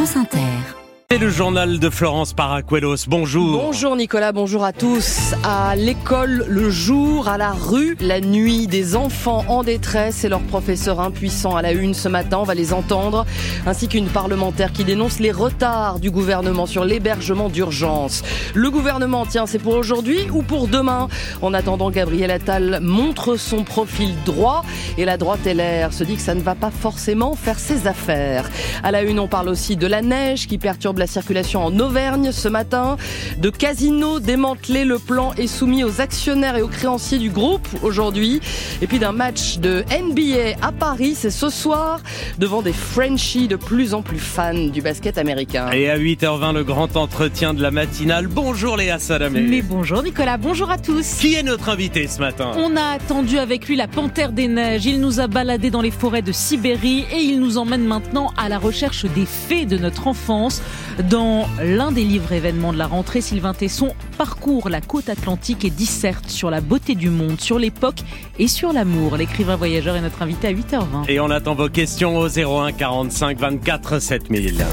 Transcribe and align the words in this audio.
France 0.00 0.16
Inter. 0.16 0.79
C'est 1.12 1.18
le 1.18 1.28
journal 1.28 1.80
de 1.80 1.90
Florence 1.90 2.34
Paracuelos. 2.34 3.08
Bonjour. 3.08 3.60
Bonjour 3.60 3.96
Nicolas, 3.96 4.30
bonjour 4.30 4.62
à 4.62 4.72
tous. 4.72 5.34
À 5.42 5.74
l'école 5.74 6.44
le 6.46 6.70
jour, 6.70 7.26
à 7.26 7.36
la 7.36 7.50
rue 7.50 7.96
la 8.00 8.20
nuit, 8.20 8.68
des 8.68 8.94
enfants 8.94 9.44
en 9.48 9.64
détresse 9.64 10.22
et 10.22 10.28
leurs 10.28 10.40
professeurs 10.40 11.00
impuissants 11.00 11.56
à 11.56 11.62
la 11.62 11.72
une 11.72 11.94
ce 11.94 12.08
matin, 12.08 12.38
on 12.38 12.44
va 12.44 12.54
les 12.54 12.72
entendre, 12.72 13.26
ainsi 13.66 13.88
qu'une 13.88 14.06
parlementaire 14.06 14.70
qui 14.70 14.84
dénonce 14.84 15.18
les 15.18 15.32
retards 15.32 15.98
du 15.98 16.12
gouvernement 16.12 16.66
sur 16.66 16.84
l'hébergement 16.84 17.48
d'urgence. 17.48 18.22
Le 18.54 18.70
gouvernement, 18.70 19.26
tiens, 19.26 19.46
c'est 19.46 19.58
pour 19.58 19.74
aujourd'hui 19.74 20.28
ou 20.32 20.42
pour 20.42 20.68
demain? 20.68 21.08
En 21.42 21.54
attendant, 21.54 21.90
Gabriel 21.90 22.30
Attal 22.30 22.78
montre 22.82 23.34
son 23.34 23.64
profil 23.64 24.14
droit 24.24 24.64
et 24.96 25.04
la 25.04 25.16
droite 25.16 25.44
LR 25.44 25.92
se 25.92 26.04
dit 26.04 26.14
que 26.14 26.22
ça 26.22 26.36
ne 26.36 26.40
va 26.40 26.54
pas 26.54 26.70
forcément 26.70 27.34
faire 27.34 27.58
ses 27.58 27.88
affaires. 27.88 28.48
À 28.84 28.92
la 28.92 29.02
une, 29.02 29.18
on 29.18 29.26
parle 29.26 29.48
aussi 29.48 29.74
de 29.74 29.88
la 29.88 30.02
neige 30.02 30.46
qui 30.46 30.56
perturbe 30.56 30.99
la 31.00 31.06
circulation 31.06 31.64
en 31.64 31.76
Auvergne 31.80 32.30
ce 32.30 32.46
matin. 32.46 32.96
De 33.38 33.50
casinos 33.50 34.20
démantelés, 34.20 34.84
le 34.84 34.98
plan 34.98 35.32
est 35.36 35.46
soumis 35.46 35.82
aux 35.82 36.00
actionnaires 36.00 36.56
et 36.56 36.62
aux 36.62 36.68
créanciers 36.68 37.18
du 37.18 37.30
groupe 37.30 37.66
aujourd'hui. 37.82 38.40
Et 38.82 38.86
puis 38.86 38.98
d'un 38.98 39.12
match 39.12 39.58
de 39.58 39.82
NBA 39.90 40.58
à 40.62 40.72
Paris, 40.72 41.14
c'est 41.16 41.30
ce 41.30 41.48
soir, 41.48 42.00
devant 42.38 42.62
des 42.62 42.74
Frenchies 42.74 43.48
de 43.48 43.56
plus 43.56 43.94
en 43.94 44.02
plus 44.02 44.18
fans 44.18 44.68
du 44.68 44.82
basket 44.82 45.16
américain. 45.16 45.70
Et 45.72 45.88
à 45.90 45.98
8h20, 45.98 46.52
le 46.54 46.64
grand 46.64 46.96
entretien 46.96 47.54
de 47.54 47.62
la 47.62 47.70
matinale. 47.70 48.26
Bonjour 48.26 48.76
Léa 48.76 48.98
Salamé. 48.98 49.40
Mais 49.40 49.62
bonjour 49.62 50.02
Nicolas, 50.02 50.36
bonjour 50.36 50.70
à 50.70 50.76
tous. 50.76 51.14
Qui 51.18 51.34
est 51.34 51.42
notre 51.42 51.70
invité 51.70 52.06
ce 52.08 52.20
matin? 52.20 52.52
On 52.56 52.76
a 52.76 52.94
attendu 52.94 53.38
avec 53.38 53.66
lui 53.68 53.76
la 53.76 53.88
panthère 53.88 54.32
des 54.32 54.48
neiges. 54.48 54.84
Il 54.84 55.00
nous 55.00 55.18
a 55.18 55.26
baladé 55.26 55.70
dans 55.70 55.80
les 55.80 55.90
forêts 55.90 56.22
de 56.22 56.32
Sibérie 56.32 57.06
et 57.10 57.20
il 57.20 57.40
nous 57.40 57.56
emmène 57.56 57.84
maintenant 57.84 58.32
à 58.36 58.50
la 58.50 58.58
recherche 58.58 59.06
des 59.06 59.24
fées 59.24 59.64
de 59.64 59.78
notre 59.78 60.06
enfance. 60.06 60.60
Dans 61.08 61.48
l'un 61.62 61.92
des 61.92 62.04
livres 62.04 62.32
événements 62.32 62.72
de 62.72 62.78
la 62.78 62.86
rentrée, 62.86 63.20
Sylvain 63.20 63.54
Tesson 63.54 63.94
parcourt 64.18 64.68
la 64.68 64.80
côte 64.80 65.08
atlantique 65.08 65.64
et 65.64 65.70
disserte 65.70 66.28
sur 66.28 66.50
la 66.50 66.60
beauté 66.60 66.94
du 66.94 67.10
monde, 67.10 67.40
sur 67.40 67.58
l'époque 67.58 68.00
et 68.38 68.48
sur 68.48 68.72
l'amour. 68.72 69.16
L'écrivain 69.16 69.56
voyageur 69.56 69.96
est 69.96 70.00
notre 70.00 70.22
invité 70.22 70.48
à 70.48 70.52
8h20. 70.52 71.08
Et 71.08 71.20
on 71.20 71.30
attend 71.30 71.54
vos 71.54 71.68
questions 71.68 72.18
au 72.18 72.28
01 72.28 72.72
45 72.72 73.38
24 73.38 73.98
7000. 74.00 74.64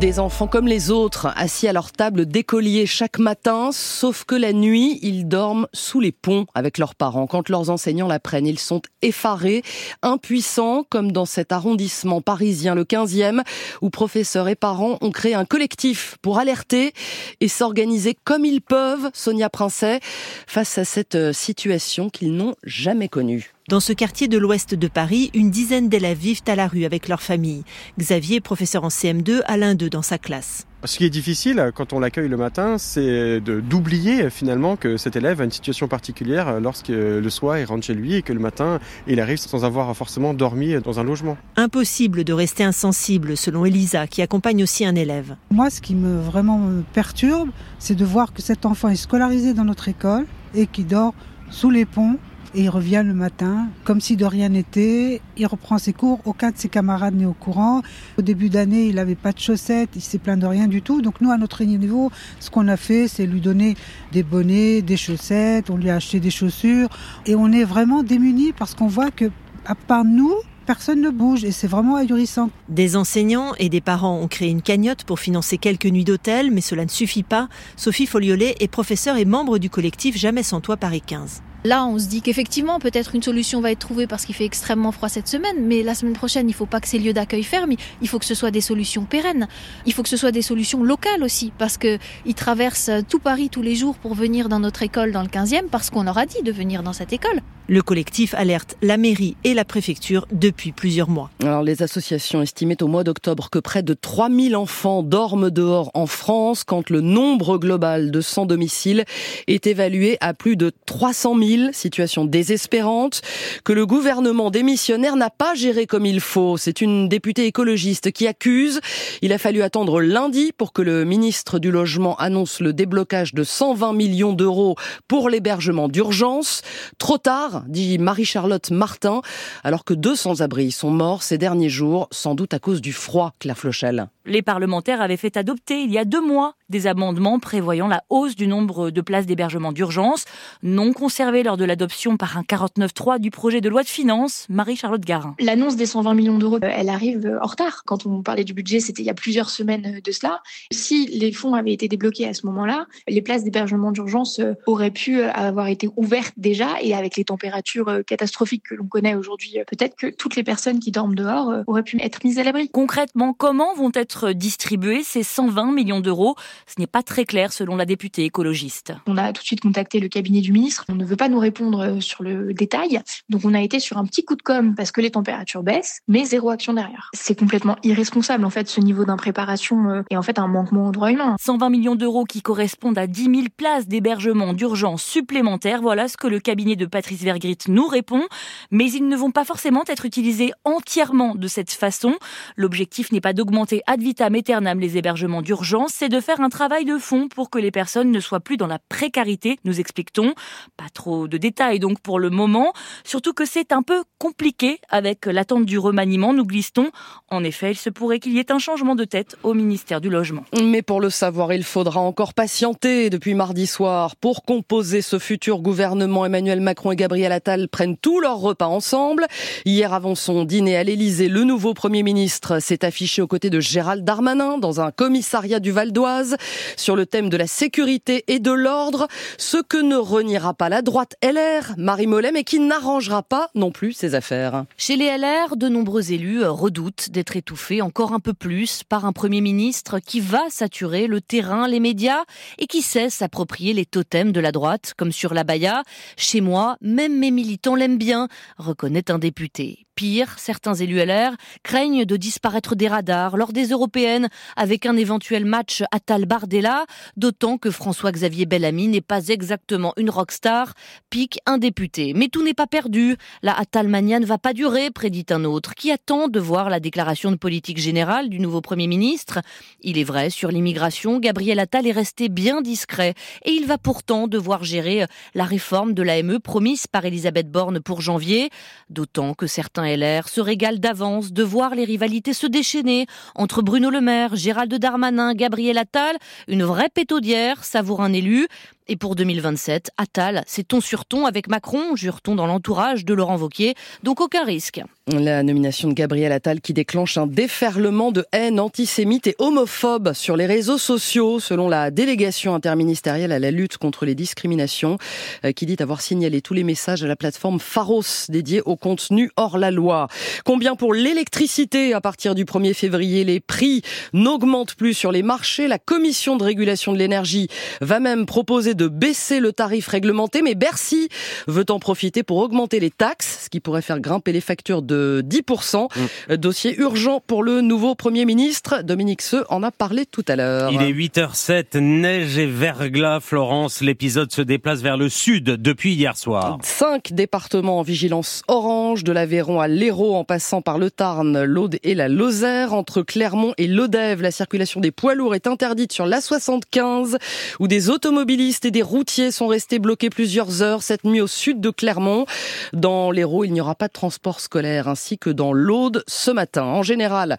Des 0.00 0.18
enfants 0.18 0.46
comme 0.46 0.66
les 0.66 0.90
autres, 0.90 1.32
assis 1.36 1.66
à 1.66 1.72
leur 1.72 1.90
table 1.90 2.26
d'écolier 2.26 2.86
chaque 2.86 3.18
matin, 3.18 3.70
sauf 3.72 4.24
que 4.24 4.34
la 4.34 4.52
nuit, 4.52 4.98
ils 5.02 5.26
dorment 5.26 5.66
sous 5.72 6.00
les 6.00 6.12
ponts 6.12 6.46
avec 6.54 6.78
leurs 6.78 6.94
parents. 6.94 7.26
Quand 7.26 7.48
leurs 7.48 7.70
enseignants 7.70 8.06
l'apprennent, 8.06 8.46
ils 8.46 8.58
sont 8.58 8.82
effarés, 9.02 9.62
impuissants, 10.02 10.84
comme 10.88 11.12
dans 11.12 11.24
cet 11.24 11.50
arrondissement 11.50 12.20
parisien, 12.20 12.74
le 12.74 12.84
15e, 12.84 13.42
où 13.80 13.90
professeurs 13.90 14.48
et 14.48 14.54
parents 14.54 14.98
ont 15.00 15.10
créé 15.10 15.34
un 15.34 15.44
collectif 15.44 16.16
pour 16.20 16.38
alerter 16.38 16.92
et 17.40 17.48
s'organiser 17.48 18.16
comme 18.24 18.44
ils 18.44 18.60
peuvent, 18.60 19.10
Sonia 19.14 19.48
Princet, 19.48 20.00
face 20.46 20.78
à 20.78 20.84
cette 20.84 21.32
situation 21.32 22.10
qu'ils 22.10 22.34
n'ont 22.34 22.54
jamais 22.64 23.08
connue. 23.08 23.55
Dans 23.68 23.80
ce 23.80 23.92
quartier 23.92 24.28
de 24.28 24.38
l'ouest 24.38 24.76
de 24.76 24.86
Paris, 24.86 25.32
une 25.34 25.50
dizaine 25.50 25.88
d'élèves 25.88 26.18
vivent 26.18 26.42
à 26.46 26.54
la 26.54 26.68
rue 26.68 26.84
avec 26.84 27.08
leur 27.08 27.20
famille. 27.20 27.64
Xavier, 27.98 28.40
professeur 28.40 28.84
en 28.84 28.90
CM2, 28.90 29.40
a 29.44 29.56
l'un 29.56 29.74
d'eux 29.74 29.90
dans 29.90 30.02
sa 30.02 30.18
classe. 30.18 30.68
Ce 30.84 30.96
qui 30.98 31.04
est 31.04 31.10
difficile 31.10 31.72
quand 31.74 31.92
on 31.92 31.98
l'accueille 31.98 32.28
le 32.28 32.36
matin, 32.36 32.78
c'est 32.78 33.40
d'oublier 33.40 34.30
finalement 34.30 34.76
que 34.76 34.96
cet 34.96 35.16
élève 35.16 35.40
a 35.40 35.44
une 35.44 35.50
situation 35.50 35.88
particulière 35.88 36.60
lorsque 36.60 36.90
le 36.90 37.28
soir 37.28 37.58
il 37.58 37.64
rentre 37.64 37.84
chez 37.84 37.94
lui 37.94 38.14
et 38.14 38.22
que 38.22 38.32
le 38.32 38.38
matin 38.38 38.78
il 39.08 39.18
arrive 39.18 39.38
sans 39.38 39.64
avoir 39.64 39.96
forcément 39.96 40.32
dormi 40.32 40.76
dans 40.80 41.00
un 41.00 41.02
logement. 41.02 41.36
Impossible 41.56 42.22
de 42.22 42.32
rester 42.32 42.62
insensible 42.62 43.36
selon 43.36 43.64
Elisa 43.64 44.06
qui 44.06 44.22
accompagne 44.22 44.62
aussi 44.62 44.84
un 44.84 44.94
élève. 44.94 45.34
Moi 45.50 45.70
ce 45.70 45.80
qui 45.80 45.96
me 45.96 46.20
vraiment 46.20 46.58
me 46.58 46.82
perturbe, 46.92 47.50
c'est 47.80 47.96
de 47.96 48.04
voir 48.04 48.32
que 48.32 48.42
cet 48.42 48.64
enfant 48.64 48.90
est 48.90 48.94
scolarisé 48.94 49.54
dans 49.54 49.64
notre 49.64 49.88
école 49.88 50.26
et 50.54 50.68
qui 50.68 50.84
dort 50.84 51.14
sous 51.50 51.70
les 51.70 51.84
ponts 51.84 52.16
et 52.56 52.62
il 52.62 52.70
revient 52.70 53.02
le 53.06 53.12
matin 53.12 53.68
comme 53.84 54.00
si 54.00 54.16
de 54.16 54.24
rien 54.24 54.48
n'était. 54.48 55.20
Il 55.36 55.46
reprend 55.46 55.76
ses 55.78 55.92
cours, 55.92 56.20
aucun 56.24 56.50
de 56.50 56.56
ses 56.56 56.70
camarades 56.70 57.14
n'est 57.14 57.26
au 57.26 57.34
courant. 57.34 57.82
Au 58.18 58.22
début 58.22 58.48
d'année, 58.48 58.86
il 58.86 58.96
n'avait 58.96 59.14
pas 59.14 59.32
de 59.32 59.38
chaussettes, 59.38 59.90
il 59.94 60.00
s'est 60.00 60.18
plaint 60.18 60.40
de 60.40 60.46
rien 60.46 60.66
du 60.66 60.80
tout. 60.80 61.02
Donc 61.02 61.20
nous, 61.20 61.30
à 61.30 61.36
notre 61.36 61.62
niveau, 61.64 62.10
ce 62.40 62.50
qu'on 62.50 62.66
a 62.68 62.78
fait, 62.78 63.08
c'est 63.08 63.26
lui 63.26 63.40
donner 63.40 63.76
des 64.12 64.22
bonnets, 64.22 64.80
des 64.80 64.96
chaussettes, 64.96 65.68
on 65.68 65.76
lui 65.76 65.90
a 65.90 65.96
acheté 65.96 66.18
des 66.18 66.30
chaussures 66.30 66.88
et 67.26 67.34
on 67.34 67.52
est 67.52 67.64
vraiment 67.64 68.02
démunis 68.02 68.52
parce 68.52 68.74
qu'on 68.74 68.88
voit 68.88 69.10
que 69.10 69.30
à 69.66 69.74
part 69.74 70.04
nous, 70.04 70.32
personne 70.64 71.02
ne 71.02 71.10
bouge 71.10 71.44
et 71.44 71.52
c'est 71.52 71.66
vraiment 71.66 71.96
ahurissant. 71.96 72.50
Des 72.70 72.96
enseignants 72.96 73.52
et 73.58 73.68
des 73.68 73.82
parents 73.82 74.18
ont 74.18 74.28
créé 74.28 74.48
une 74.48 74.62
cagnotte 74.62 75.04
pour 75.04 75.20
financer 75.20 75.58
quelques 75.58 75.86
nuits 75.86 76.04
d'hôtel, 76.04 76.50
mais 76.50 76.62
cela 76.62 76.84
ne 76.84 76.90
suffit 76.90 77.22
pas. 77.22 77.48
Sophie 77.76 78.06
Foliolet 78.06 78.54
est 78.60 78.68
professeure 78.68 79.18
et 79.18 79.26
membre 79.26 79.58
du 79.58 79.68
collectif 79.68 80.16
Jamais 80.16 80.42
sans 80.42 80.60
toi 80.60 80.78
Paris 80.78 81.02
15. 81.04 81.42
Là, 81.66 81.84
on 81.84 81.98
se 81.98 82.06
dit 82.06 82.22
qu'effectivement, 82.22 82.78
peut-être 82.78 83.16
une 83.16 83.24
solution 83.24 83.60
va 83.60 83.72
être 83.72 83.80
trouvée 83.80 84.06
parce 84.06 84.24
qu'il 84.24 84.36
fait 84.36 84.44
extrêmement 84.44 84.92
froid 84.92 85.08
cette 85.08 85.26
semaine, 85.26 85.56
mais 85.66 85.82
la 85.82 85.96
semaine 85.96 86.12
prochaine, 86.12 86.46
il 86.46 86.52
ne 86.52 86.56
faut 86.56 86.64
pas 86.64 86.80
que 86.80 86.86
ces 86.86 87.00
lieux 87.00 87.12
d'accueil 87.12 87.42
ferment, 87.42 87.74
il 88.00 88.08
faut 88.08 88.20
que 88.20 88.24
ce 88.24 88.36
soit 88.36 88.52
des 88.52 88.60
solutions 88.60 89.04
pérennes. 89.04 89.48
Il 89.84 89.92
faut 89.92 90.04
que 90.04 90.08
ce 90.08 90.16
soit 90.16 90.30
des 90.30 90.42
solutions 90.42 90.84
locales 90.84 91.24
aussi, 91.24 91.52
parce 91.58 91.76
qu'ils 91.76 92.34
traversent 92.36 92.92
tout 93.08 93.18
Paris 93.18 93.50
tous 93.50 93.62
les 93.62 93.74
jours 93.74 93.96
pour 93.96 94.14
venir 94.14 94.48
dans 94.48 94.60
notre 94.60 94.84
école 94.84 95.10
dans 95.10 95.22
le 95.22 95.28
15e, 95.28 95.66
parce 95.68 95.90
qu'on 95.90 96.04
leur 96.04 96.18
a 96.18 96.26
dit 96.26 96.40
de 96.44 96.52
venir 96.52 96.84
dans 96.84 96.92
cette 96.92 97.12
école. 97.12 97.42
Le 97.68 97.82
collectif 97.82 98.32
alerte 98.34 98.76
la 98.80 98.96
mairie 98.96 99.36
et 99.42 99.52
la 99.52 99.64
préfecture 99.64 100.26
depuis 100.30 100.70
plusieurs 100.70 101.08
mois. 101.08 101.30
Alors, 101.42 101.62
les 101.62 101.82
associations 101.82 102.40
estimaient 102.40 102.80
au 102.80 102.86
mois 102.86 103.02
d'octobre 103.02 103.50
que 103.50 103.58
près 103.58 103.82
de 103.82 103.92
3000 103.92 104.54
enfants 104.54 105.02
dorment 105.02 105.50
dehors 105.50 105.90
en 105.94 106.06
France, 106.06 106.62
quand 106.62 106.90
le 106.90 107.00
nombre 107.00 107.58
global 107.58 108.12
de 108.12 108.20
sans 108.20 108.46
domicile 108.46 109.04
est 109.48 109.66
évalué 109.66 110.16
à 110.20 110.32
plus 110.32 110.56
de 110.56 110.70
300 110.86 111.36
000 111.36 111.72
situation 111.72 112.24
désespérante 112.24 113.22
que 113.64 113.72
le 113.72 113.84
gouvernement 113.84 114.50
démissionnaire 114.50 115.16
n'a 115.16 115.30
pas 115.30 115.54
géré 115.54 115.86
comme 115.86 116.06
il 116.06 116.20
faut. 116.20 116.56
C'est 116.56 116.80
une 116.80 117.08
députée 117.08 117.46
écologiste 117.46 118.12
qui 118.12 118.28
accuse. 118.28 118.80
Il 119.22 119.32
a 119.32 119.38
fallu 119.38 119.62
attendre 119.62 120.00
lundi 120.00 120.52
pour 120.56 120.72
que 120.72 120.82
le 120.82 121.04
ministre 121.04 121.58
du 121.58 121.72
Logement 121.72 122.16
annonce 122.16 122.60
le 122.60 122.72
déblocage 122.72 123.34
de 123.34 123.42
120 123.42 123.92
millions 123.92 124.32
d'euros 124.34 124.76
pour 125.08 125.28
l'hébergement 125.30 125.88
d'urgence. 125.88 126.62
Trop 126.98 127.18
tard, 127.18 127.55
dit 127.66 127.98
Marie-Charlotte 127.98 128.70
Martin, 128.70 129.22
alors 129.64 129.84
que 129.84 129.94
deux 129.94 130.16
sans-abri 130.16 130.72
sont 130.72 130.90
morts 130.90 131.22
ces 131.22 131.38
derniers 131.38 131.68
jours, 131.68 132.08
sans 132.10 132.34
doute 132.34 132.54
à 132.54 132.58
cause 132.58 132.80
du 132.80 132.92
froid, 132.92 133.32
Claire 133.38 133.58
Flochel. 133.58 134.08
Les 134.26 134.42
parlementaires 134.42 135.00
avaient 135.00 135.16
fait 135.16 135.36
adopter 135.36 135.82
il 135.82 135.92
y 135.92 135.98
a 135.98 136.04
deux 136.04 136.20
mois 136.20 136.56
des 136.68 136.88
amendements 136.88 137.38
prévoyant 137.38 137.86
la 137.86 138.02
hausse 138.10 138.34
du 138.34 138.48
nombre 138.48 138.90
de 138.90 139.00
places 139.00 139.24
d'hébergement 139.26 139.70
d'urgence, 139.70 140.24
non 140.64 140.92
conservées 140.92 141.44
lors 141.44 141.56
de 141.56 141.64
l'adoption 141.64 142.16
par 142.16 142.36
un 142.36 142.42
49.3 142.42 143.20
du 143.20 143.30
projet 143.30 143.60
de 143.60 143.68
loi 143.68 143.84
de 143.84 143.88
finances, 143.88 144.46
Marie-Charlotte 144.48 145.04
Garin. 145.04 145.36
L'annonce 145.38 145.76
des 145.76 145.86
120 145.86 146.14
millions 146.14 146.38
d'euros, 146.38 146.56
euh, 146.56 146.68
elle 146.68 146.88
arrive 146.88 147.24
euh, 147.24 147.38
en 147.40 147.46
retard. 147.46 147.82
Quand 147.86 148.04
on 148.06 148.22
parlait 148.22 148.42
du 148.42 148.52
budget, 148.52 148.80
c'était 148.80 149.02
il 149.02 149.06
y 149.06 149.10
a 149.10 149.14
plusieurs 149.14 149.48
semaines 149.48 149.94
euh, 149.98 150.00
de 150.00 150.10
cela. 150.10 150.42
Si 150.72 151.06
les 151.06 151.30
fonds 151.30 151.54
avaient 151.54 151.72
été 151.72 151.86
débloqués 151.86 152.26
à 152.26 152.34
ce 152.34 152.46
moment-là, 152.46 152.86
les 153.06 153.22
places 153.22 153.44
d'hébergement 153.44 153.92
d'urgence 153.92 154.40
auraient 154.66 154.90
pu 154.90 155.22
avoir 155.22 155.68
été 155.68 155.88
ouvertes 155.96 156.34
déjà 156.36 156.80
et 156.80 156.94
avec 156.94 157.16
les 157.16 157.24
températures 157.24 158.00
catastrophiques 158.04 158.64
que 158.64 158.74
l'on 158.74 158.86
connaît 158.86 159.14
aujourd'hui, 159.14 159.58
peut-être 159.68 159.94
que 159.94 160.08
toutes 160.08 160.34
les 160.34 160.42
personnes 160.42 160.80
qui 160.80 160.90
dorment 160.90 161.14
dehors 161.14 161.52
auraient 161.66 161.82
pu 161.82 162.00
être 162.00 162.24
mises 162.24 162.38
à 162.38 162.42
l'abri. 162.42 162.68
Concrètement, 162.70 163.32
comment 163.32 163.74
vont 163.74 163.90
être 163.94 164.15
distribués 164.24 165.02
ces 165.02 165.22
120 165.22 165.72
millions 165.72 166.00
d'euros 166.00 166.34
Ce 166.66 166.74
n'est 166.78 166.86
pas 166.86 167.02
très 167.02 167.24
clair 167.24 167.52
selon 167.52 167.76
la 167.76 167.84
députée 167.84 168.24
écologiste. 168.24 168.94
On 169.06 169.16
a 169.16 169.32
tout 169.32 169.42
de 169.42 169.46
suite 169.46 169.60
contacté 169.60 170.00
le 170.00 170.08
cabinet 170.08 170.40
du 170.40 170.52
ministre. 170.52 170.84
On 170.88 170.94
ne 170.94 171.04
veut 171.04 171.16
pas 171.16 171.28
nous 171.28 171.38
répondre 171.38 171.80
euh, 171.80 172.00
sur 172.00 172.22
le 172.22 172.54
détail. 172.54 173.00
Donc 173.28 173.42
on 173.44 173.54
a 173.54 173.60
été 173.60 173.80
sur 173.80 173.98
un 173.98 174.04
petit 174.04 174.24
coup 174.24 174.36
de 174.36 174.42
com 174.42 174.74
parce 174.74 174.92
que 174.92 175.00
les 175.00 175.10
températures 175.10 175.62
baissent, 175.62 176.00
mais 176.08 176.24
zéro 176.24 176.50
action 176.50 176.72
derrière. 176.72 177.10
C'est 177.14 177.38
complètement 177.38 177.76
irresponsable 177.82 178.44
en 178.44 178.50
fait 178.50 178.68
ce 178.68 178.80
niveau 178.80 179.04
d'impréparation 179.04 179.90
euh, 179.90 180.02
et 180.10 180.16
en 180.16 180.22
fait 180.22 180.38
un 180.38 180.48
manquement 180.48 180.88
aux 180.88 180.92
droits 180.92 181.12
humains. 181.12 181.36
120 181.40 181.70
millions 181.70 181.96
d'euros 181.96 182.24
qui 182.24 182.42
correspondent 182.42 182.98
à 182.98 183.06
10 183.06 183.24
000 183.24 183.34
places 183.56 183.86
d'hébergement 183.86 184.52
d'urgence 184.54 185.02
supplémentaires. 185.02 185.82
Voilà 185.82 186.08
ce 186.08 186.16
que 186.16 186.26
le 186.26 186.40
cabinet 186.40 186.76
de 186.76 186.86
Patrice 186.86 187.22
Vergrit 187.22 187.58
nous 187.68 187.86
répond. 187.86 188.22
Mais 188.70 188.90
ils 188.90 189.06
ne 189.06 189.16
vont 189.16 189.30
pas 189.30 189.44
forcément 189.44 189.82
être 189.86 190.06
utilisés 190.06 190.52
entièrement 190.64 191.34
de 191.34 191.48
cette 191.48 191.72
façon. 191.72 192.14
L'objectif 192.56 193.12
n'est 193.12 193.20
pas 193.20 193.32
d'augmenter 193.32 193.82
ad 193.86 194.05
vitam 194.06 194.36
aeternam 194.36 194.78
les 194.78 194.96
hébergements 194.96 195.42
d'urgence, 195.42 195.90
c'est 195.92 196.08
de 196.08 196.20
faire 196.20 196.40
un 196.40 196.48
travail 196.48 196.84
de 196.84 196.96
fond 196.96 197.26
pour 197.26 197.50
que 197.50 197.58
les 197.58 197.72
personnes 197.72 198.12
ne 198.12 198.20
soient 198.20 198.38
plus 198.38 198.56
dans 198.56 198.68
la 198.68 198.78
précarité, 198.78 199.58
nous 199.64 199.80
explique-t-on. 199.80 200.32
Pas 200.76 200.88
trop 200.94 201.26
de 201.26 201.36
détails 201.38 201.80
donc 201.80 202.00
pour 202.00 202.20
le 202.20 202.30
moment, 202.30 202.72
surtout 203.02 203.32
que 203.32 203.44
c'est 203.44 203.72
un 203.72 203.82
peu 203.82 204.04
compliqué 204.18 204.78
avec 204.90 205.26
l'attente 205.26 205.66
du 205.66 205.76
remaniement, 205.76 206.32
nous 206.32 206.44
glisse-t-on. 206.44 206.90
En 207.32 207.42
effet, 207.42 207.72
il 207.72 207.76
se 207.76 207.90
pourrait 207.90 208.20
qu'il 208.20 208.32
y 208.34 208.38
ait 208.38 208.52
un 208.52 208.60
changement 208.60 208.94
de 208.94 209.02
tête 209.02 209.36
au 209.42 209.54
ministère 209.54 210.00
du 210.00 210.08
Logement. 210.08 210.44
Mais 210.62 210.82
pour 210.82 211.00
le 211.00 211.10
savoir, 211.10 211.52
il 211.52 211.64
faudra 211.64 211.98
encore 211.98 212.32
patienter 212.32 213.10
depuis 213.10 213.34
mardi 213.34 213.66
soir 213.66 214.14
pour 214.14 214.44
composer 214.44 215.02
ce 215.02 215.18
futur 215.18 215.62
gouvernement. 215.62 216.24
Emmanuel 216.24 216.60
Macron 216.60 216.92
et 216.92 216.96
Gabriel 216.96 217.32
Attal 217.32 217.68
prennent 217.68 217.96
tous 217.96 218.20
leurs 218.20 218.38
repas 218.38 218.68
ensemble. 218.68 219.26
Hier, 219.64 219.92
avant 219.92 220.14
son 220.14 220.44
dîner 220.44 220.76
à 220.76 220.84
l'Elysée, 220.84 221.28
le 221.28 221.42
nouveau 221.42 221.74
Premier 221.74 222.04
ministre 222.04 222.60
s'est 222.60 222.84
affiché 222.84 223.20
aux 223.20 223.26
côtés 223.26 223.50
de 223.50 223.58
Gérald 223.58 223.95
Darmanin 224.02 224.58
dans 224.58 224.80
un 224.80 224.90
commissariat 224.90 225.60
du 225.60 225.72
Val 225.72 225.92
d'Oise 225.92 226.36
sur 226.76 226.96
le 226.96 227.06
thème 227.06 227.28
de 227.28 227.36
la 227.36 227.46
sécurité 227.46 228.24
et 228.28 228.38
de 228.38 228.50
l'ordre, 228.50 229.08
ce 229.38 229.58
que 229.58 229.76
ne 229.76 229.96
reniera 229.96 230.54
pas 230.54 230.68
la 230.68 230.82
droite 230.82 231.14
LR, 231.22 231.74
Marie 231.76 232.06
Mollet, 232.06 232.32
mais 232.32 232.44
qui 232.44 232.60
n'arrangera 232.60 233.22
pas 233.22 233.50
non 233.54 233.70
plus 233.70 233.92
ses 233.92 234.14
affaires. 234.14 234.64
Chez 234.76 234.96
les 234.96 235.16
LR, 235.16 235.56
de 235.56 235.68
nombreux 235.68 236.12
élus 236.12 236.44
redoutent 236.44 237.10
d'être 237.10 237.36
étouffés 237.36 237.82
encore 237.82 238.12
un 238.12 238.20
peu 238.20 238.32
plus 238.32 238.82
par 238.84 239.04
un 239.04 239.12
Premier 239.12 239.40
ministre 239.40 239.98
qui 239.98 240.20
va 240.20 240.42
saturer 240.48 241.06
le 241.06 241.20
terrain, 241.20 241.68
les 241.68 241.80
médias 241.80 242.24
et 242.58 242.66
qui 242.66 242.82
sait 242.82 243.10
s'approprier 243.10 243.72
les 243.72 243.86
totems 243.86 244.32
de 244.32 244.40
la 244.40 244.52
droite, 244.52 244.94
comme 244.96 245.12
sur 245.12 245.34
la 245.34 245.44
Baïa. 245.44 245.82
Chez 246.16 246.40
moi, 246.40 246.76
même 246.80 247.18
mes 247.18 247.30
militants 247.30 247.74
l'aiment 247.74 247.98
bien, 247.98 248.28
reconnaît 248.58 249.10
un 249.10 249.18
député. 249.18 249.85
Pire, 249.96 250.38
certains 250.38 250.74
élus 250.74 251.02
LR 251.02 251.32
craignent 251.62 252.04
de 252.04 252.18
disparaître 252.18 252.76
des 252.76 252.86
radars 252.86 253.38
lors 253.38 253.54
des 253.54 253.68
européennes 253.68 254.28
avec 254.54 254.84
un 254.84 254.94
éventuel 254.94 255.46
match 255.46 255.82
à 255.90 256.00
Tal-Bardella, 256.00 256.84
d'autant 257.16 257.56
que 257.56 257.70
François-Xavier 257.70 258.44
Bellamy 258.44 258.88
n'est 258.88 259.00
pas 259.00 259.28
exactement 259.28 259.94
une 259.96 260.10
rockstar, 260.10 260.74
pique 261.08 261.38
un 261.46 261.56
député. 261.56 262.12
Mais 262.14 262.28
tout 262.28 262.44
n'est 262.44 262.52
pas 262.52 262.66
perdu. 262.66 263.16
La 263.40 263.58
Attalmania 263.58 264.20
ne 264.20 264.26
va 264.26 264.36
pas 264.36 264.52
durer, 264.52 264.90
prédit 264.90 265.24
un 265.30 265.44
autre, 265.44 265.74
qui 265.74 265.90
attend 265.90 266.28
de 266.28 266.40
voir 266.40 266.68
la 266.68 266.78
déclaration 266.78 267.30
de 267.30 267.36
politique 267.36 267.78
générale 267.78 268.28
du 268.28 268.38
nouveau 268.38 268.60
Premier 268.60 268.88
ministre. 268.88 269.40
Il 269.80 269.96
est 269.96 270.04
vrai, 270.04 270.28
sur 270.28 270.50
l'immigration, 270.50 271.20
Gabriel 271.20 271.58
Attal 271.58 271.86
est 271.86 271.92
resté 271.92 272.28
bien 272.28 272.60
discret 272.60 273.14
et 273.46 273.52
il 273.52 273.64
va 273.64 273.78
pourtant 273.78 274.28
devoir 274.28 274.62
gérer 274.62 275.06
la 275.34 275.44
réforme 275.44 275.94
de 275.94 276.02
l'AME 276.02 276.38
promise 276.38 276.86
par 276.86 277.06
Elisabeth 277.06 277.50
Borne 277.50 277.80
pour 277.80 278.02
janvier, 278.02 278.50
d'autant 278.90 279.32
que 279.32 279.46
certains 279.46 279.85
LR 279.86 280.28
se 280.28 280.40
régale 280.40 280.80
d'avance 280.80 281.32
de 281.32 281.42
voir 281.42 281.74
les 281.74 281.84
rivalités 281.84 282.32
se 282.32 282.46
déchaîner 282.46 283.06
entre 283.34 283.62
Bruno 283.62 283.90
Le 283.90 284.00
Maire, 284.00 284.36
Gérald 284.36 284.74
Darmanin, 284.74 285.34
Gabriel 285.34 285.78
Attal, 285.78 286.16
une 286.48 286.64
vraie 286.64 286.88
pétaudière, 286.88 287.64
savoure 287.64 288.02
un 288.02 288.12
élu. 288.12 288.48
Et 288.88 288.96
pour 288.96 289.16
2027, 289.16 289.90
Attal, 289.96 290.44
c'est 290.46 290.68
ton 290.68 290.80
sur 290.80 291.06
ton 291.06 291.26
avec 291.26 291.48
Macron, 291.48 291.96
jure-t-on 291.96 292.36
dans 292.36 292.46
l'entourage 292.46 293.04
de 293.04 293.14
Laurent 293.14 293.34
Vauquier, 293.34 293.74
donc 294.04 294.20
aucun 294.20 294.44
risque. 294.44 294.80
La 295.08 295.42
nomination 295.42 295.88
de 295.88 295.94
Gabriel 295.94 296.30
Attal 296.30 296.60
qui 296.60 296.72
déclenche 296.72 297.18
un 297.18 297.26
déferlement 297.26 298.12
de 298.12 298.24
haine 298.32 298.60
antisémite 298.60 299.26
et 299.26 299.34
homophobe 299.40 300.12
sur 300.12 300.36
les 300.36 300.46
réseaux 300.46 300.78
sociaux, 300.78 301.40
selon 301.40 301.68
la 301.68 301.90
délégation 301.90 302.54
interministérielle 302.54 303.32
à 303.32 303.40
la 303.40 303.50
lutte 303.50 303.76
contre 303.76 304.04
les 304.04 304.14
discriminations, 304.14 304.98
euh, 305.44 305.50
qui 305.50 305.66
dit 305.66 305.76
avoir 305.80 306.00
signalé 306.00 306.40
tous 306.40 306.54
les 306.54 306.64
messages 306.64 307.02
à 307.02 307.08
la 307.08 307.16
plateforme 307.16 307.58
Pharos 307.58 308.28
dédiée 308.28 308.62
au 308.62 308.76
contenu 308.76 309.30
hors 309.36 309.58
la 309.58 309.72
loi. 309.72 310.06
Combien 310.44 310.76
pour 310.76 310.94
l'électricité 310.94 311.92
à 311.92 312.00
partir 312.00 312.36
du 312.36 312.44
1er 312.44 312.74
février 312.74 313.24
Les 313.24 313.40
prix 313.40 313.82
n'augmentent 314.12 314.74
plus 314.74 314.94
sur 314.94 315.10
les 315.10 315.24
marchés. 315.24 315.66
La 315.66 315.80
commission 315.80 316.36
de 316.36 316.44
régulation 316.44 316.92
de 316.92 316.98
l'énergie 316.98 317.48
va 317.80 317.98
même 317.98 318.26
proposer 318.26 318.75
de 318.76 318.88
baisser 318.88 319.40
le 319.40 319.52
tarif 319.52 319.88
réglementé, 319.88 320.42
mais 320.42 320.54
Bercy 320.54 321.08
veut 321.46 321.64
en 321.70 321.78
profiter 321.78 322.22
pour 322.22 322.38
augmenter 322.38 322.80
les 322.80 322.90
taxes, 322.90 323.35
qui 323.48 323.60
pourrait 323.60 323.82
faire 323.82 324.00
grimper 324.00 324.32
les 324.32 324.40
factures 324.40 324.82
de 324.82 325.22
10%. 325.26 325.88
Mm. 326.28 326.36
Dossier 326.36 326.76
urgent 326.78 327.22
pour 327.26 327.42
le 327.42 327.60
nouveau 327.60 327.94
Premier 327.94 328.24
ministre. 328.24 328.82
Dominique 328.82 329.22
Seux 329.22 329.44
en 329.48 329.62
a 329.62 329.70
parlé 329.70 330.06
tout 330.06 330.24
à 330.28 330.36
l'heure. 330.36 330.72
Il 330.72 330.82
est 330.82 330.92
8h07, 330.92 331.78
neige 331.78 332.38
et 332.38 332.46
verglas, 332.46 333.20
Florence. 333.20 333.80
L'épisode 333.80 334.32
se 334.32 334.42
déplace 334.42 334.80
vers 334.80 334.96
le 334.96 335.08
sud 335.08 335.44
depuis 335.44 335.94
hier 335.94 336.16
soir. 336.16 336.58
Cinq 336.62 337.12
départements 337.12 337.78
en 337.78 337.82
vigilance 337.82 338.42
orange, 338.48 339.04
de 339.04 339.12
l'Aveyron 339.12 339.60
à 339.60 339.68
l'Hérault 339.68 340.14
en 340.14 340.24
passant 340.24 340.62
par 340.62 340.78
le 340.78 340.90
Tarn, 340.90 341.42
l'Aude 341.44 341.78
et 341.82 341.94
la 341.94 342.08
Lozère. 342.08 342.72
Entre 342.74 343.02
Clermont 343.02 343.54
et 343.58 343.66
l'Odève, 343.66 344.22
la 344.22 344.30
circulation 344.30 344.80
des 344.80 344.90
poids 344.90 345.14
lourds 345.14 345.34
est 345.34 345.46
interdite 345.46 345.92
sur 345.92 346.06
l'A75 346.06 347.16
où 347.60 347.68
des 347.68 347.90
automobilistes 347.90 348.64
et 348.64 348.70
des 348.70 348.82
routiers 348.82 349.30
sont 349.30 349.46
restés 349.46 349.78
bloqués 349.78 350.10
plusieurs 350.10 350.62
heures 350.62 350.82
cette 350.82 351.04
nuit 351.04 351.20
au 351.20 351.26
sud 351.26 351.60
de 351.60 351.70
Clermont. 351.70 352.26
Dans 352.72 353.10
l'Hérault, 353.10 353.35
il 353.44 353.52
n'y 353.52 353.60
aura 353.60 353.74
pas 353.74 353.88
de 353.88 353.92
transport 353.92 354.40
scolaire, 354.40 354.88
ainsi 354.88 355.18
que 355.18 355.30
dans 355.30 355.52
l'Aude 355.52 356.04
ce 356.06 356.30
matin. 356.30 356.64
En 356.64 356.82
général, 356.82 357.36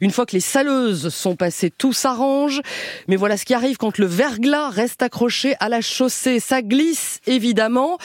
une 0.00 0.10
fois 0.10 0.26
que 0.26 0.32
les 0.32 0.40
saleuses 0.40 1.08
sont 1.08 1.36
passées, 1.36 1.70
tout 1.70 1.92
s'arrange. 1.92 2.60
Mais 3.08 3.16
voilà 3.16 3.36
ce 3.36 3.44
qui 3.44 3.54
arrive 3.54 3.76
quand 3.76 3.98
le 3.98 4.06
verglas 4.06 4.68
reste 4.68 5.02
accroché 5.02 5.54
à 5.60 5.68
la 5.68 5.80
chaussée. 5.80 6.40
Ça 6.40 6.62
glisse, 6.62 7.20
évidemment, 7.26 7.98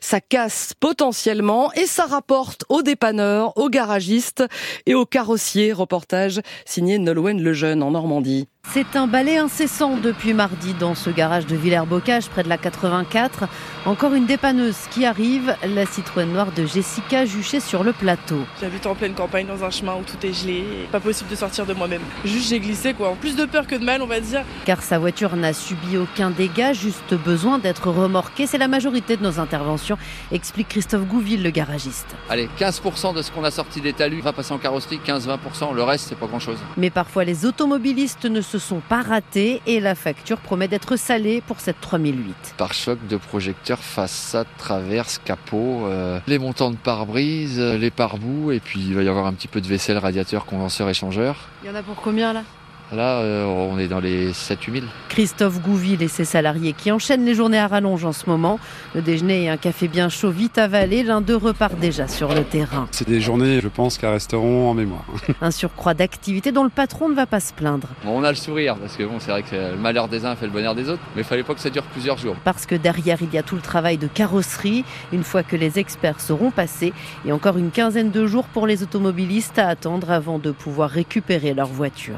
ça 0.00 0.20
casse 0.20 0.72
potentiellement 0.78 1.72
et 1.74 1.86
ça 1.86 2.04
rapporte 2.04 2.64
aux 2.68 2.82
dépanneurs, 2.82 3.56
aux 3.56 3.68
garagistes 3.68 4.44
et 4.86 4.94
aux 4.94 5.06
carrossiers. 5.06 5.72
Reportage 5.72 6.40
signé 6.64 6.98
Nolwenn 6.98 7.42
Lejeune 7.42 7.82
en 7.82 7.92
Normandie. 7.92 8.48
C'est 8.72 8.96
un 8.96 9.06
balai 9.06 9.38
incessant 9.38 9.96
depuis 9.96 10.34
mardi 10.34 10.74
dans 10.74 10.94
ce 10.94 11.08
garage 11.08 11.46
de 11.46 11.56
Villers-Bocage 11.56 12.28
près 12.28 12.42
de 12.42 12.48
la 12.48 12.58
84. 12.58 13.48
Encore 13.86 14.12
une 14.12 14.26
dépanneuse 14.26 14.76
qui 14.90 15.06
arrive, 15.06 15.56
la 15.66 15.86
Citroën 15.86 16.26
noire 16.26 16.52
de 16.52 16.66
Jessica 16.66 17.24
juchée 17.24 17.60
sur 17.60 17.84
le 17.84 17.94
plateau. 17.94 18.40
J'habite 18.60 18.86
en 18.86 18.94
pleine 18.94 19.14
campagne 19.14 19.46
dans 19.46 19.64
un 19.64 19.70
chemin 19.70 19.94
où 19.94 20.02
tout 20.02 20.26
est 20.26 20.32
gelé, 20.34 20.64
pas 20.92 21.00
possible 21.00 21.30
de 21.30 21.36
sortir 21.36 21.64
de 21.64 21.72
moi-même. 21.72 22.02
Juste 22.24 22.50
j'ai 22.50 22.60
glissé 22.60 22.92
quoi, 22.92 23.10
en 23.10 23.14
plus 23.14 23.34
de 23.34 23.46
peur 23.46 23.66
que 23.66 23.76
de 23.76 23.84
mal 23.84 24.02
on 24.02 24.06
va 24.06 24.20
dire. 24.20 24.42
Car 24.66 24.82
sa 24.82 24.98
voiture 24.98 25.36
n'a 25.36 25.54
subi 25.54 25.96
aucun 25.96 26.30
dégât, 26.30 26.74
juste 26.74 27.14
besoin 27.14 27.58
d'être 27.58 27.88
remorquée. 27.88 28.46
C'est 28.46 28.58
la 28.58 28.68
majorité 28.68 29.16
de 29.16 29.22
nos 29.22 29.40
interventions, 29.40 29.96
explique 30.32 30.68
Christophe 30.68 31.06
Gouville, 31.06 31.42
le 31.42 31.50
garagiste. 31.50 32.14
Allez, 32.28 32.50
15% 32.58 33.14
de 33.14 33.22
ce 33.22 33.30
qu'on 33.30 33.44
a 33.44 33.50
sorti 33.50 33.80
des 33.80 33.94
talus 33.94 34.20
va 34.20 34.34
passer 34.34 34.52
en 34.52 34.58
carrosserie, 34.58 35.00
15-20%, 35.06 35.74
le 35.74 35.82
reste 35.82 36.08
c'est 36.08 36.18
pas 36.18 36.26
grand-chose. 36.26 36.58
Mais 36.76 36.90
parfois 36.90 37.24
les 37.24 37.46
automobilistes 37.46 38.26
ne 38.26 38.42
se 38.42 38.55
sont 38.58 38.80
pas 38.80 39.02
ratés 39.02 39.60
et 39.66 39.80
la 39.80 39.94
facture 39.94 40.38
promet 40.38 40.68
d'être 40.68 40.96
salée 40.96 41.40
pour 41.40 41.60
cette 41.60 41.80
3008. 41.80 42.54
Par 42.56 42.72
choc 42.74 42.98
de 43.08 43.16
projecteurs, 43.16 43.78
façade, 43.78 44.46
traverse, 44.58 45.20
capot, 45.24 45.86
euh, 45.86 46.18
les 46.26 46.38
montants 46.38 46.70
de 46.70 46.76
pare-brise, 46.76 47.58
euh, 47.58 47.76
les 47.76 47.90
pare-bouts 47.90 48.52
et 48.52 48.60
puis 48.60 48.80
il 48.80 48.94
va 48.94 49.02
y 49.02 49.08
avoir 49.08 49.26
un 49.26 49.32
petit 49.32 49.48
peu 49.48 49.60
de 49.60 49.66
vaisselle, 49.66 49.98
radiateur, 49.98 50.46
condenseur, 50.46 50.88
échangeur. 50.88 51.48
Il 51.62 51.68
y 51.68 51.72
en 51.72 51.74
a 51.74 51.82
pour 51.82 51.96
combien 51.96 52.32
là? 52.32 52.42
Là, 52.92 53.18
euh, 53.18 53.44
on 53.44 53.78
est 53.78 53.88
dans 53.88 53.98
les 53.98 54.30
7-8 54.30 54.72
000. 54.72 54.86
Christophe 55.08 55.60
Gouville 55.60 56.02
et 56.02 56.08
ses 56.08 56.24
salariés 56.24 56.72
qui 56.72 56.92
enchaînent 56.92 57.24
les 57.24 57.34
journées 57.34 57.58
à 57.58 57.66
rallonge 57.66 58.04
en 58.04 58.12
ce 58.12 58.30
moment. 58.30 58.60
Le 58.94 59.02
déjeuner 59.02 59.44
et 59.44 59.48
un 59.48 59.56
café 59.56 59.88
bien 59.88 60.08
chaud 60.08 60.30
vite 60.30 60.56
avalé, 60.56 61.02
l'un 61.02 61.20
d'eux 61.20 61.36
repart 61.36 61.76
déjà 61.80 62.06
sur 62.06 62.32
le 62.32 62.44
terrain. 62.44 62.86
C'est 62.92 63.08
des 63.08 63.20
journées, 63.20 63.60
je 63.60 63.66
pense, 63.66 63.98
qui 63.98 64.06
resteront 64.06 64.70
en 64.70 64.74
mémoire. 64.74 65.04
un 65.40 65.50
surcroît 65.50 65.94
d'activité 65.94 66.52
dont 66.52 66.62
le 66.62 66.70
patron 66.70 67.08
ne 67.08 67.14
va 67.14 67.26
pas 67.26 67.40
se 67.40 67.52
plaindre. 67.52 67.88
on 68.04 68.22
a 68.22 68.30
le 68.30 68.36
sourire, 68.36 68.76
parce 68.76 68.96
que 68.96 69.02
bon, 69.02 69.18
c'est 69.18 69.32
vrai 69.32 69.42
que 69.42 69.56
le 69.56 69.76
malheur 69.76 70.06
des 70.06 70.24
uns 70.24 70.36
fait 70.36 70.46
le 70.46 70.52
bonheur 70.52 70.76
des 70.76 70.88
autres, 70.88 71.02
mais 71.16 71.22
il 71.22 71.24
fallait 71.24 71.42
pas 71.42 71.54
que 71.54 71.60
ça 71.60 71.70
dure 71.70 71.82
plusieurs 71.84 72.18
jours. 72.18 72.36
Parce 72.44 72.66
que 72.66 72.76
derrière, 72.76 73.18
il 73.20 73.34
y 73.34 73.38
a 73.38 73.42
tout 73.42 73.56
le 73.56 73.62
travail 73.62 73.98
de 73.98 74.06
carrosserie, 74.06 74.84
une 75.12 75.24
fois 75.24 75.42
que 75.42 75.56
les 75.56 75.80
experts 75.80 76.20
seront 76.20 76.52
passés, 76.52 76.92
et 77.24 77.32
encore 77.32 77.58
une 77.58 77.72
quinzaine 77.72 78.12
de 78.12 78.26
jours 78.28 78.44
pour 78.44 78.68
les 78.68 78.84
automobilistes 78.84 79.58
à 79.58 79.66
attendre 79.68 80.12
avant 80.12 80.38
de 80.38 80.52
pouvoir 80.52 80.90
récupérer 80.90 81.52
leur 81.52 81.68
voiture. 81.68 82.14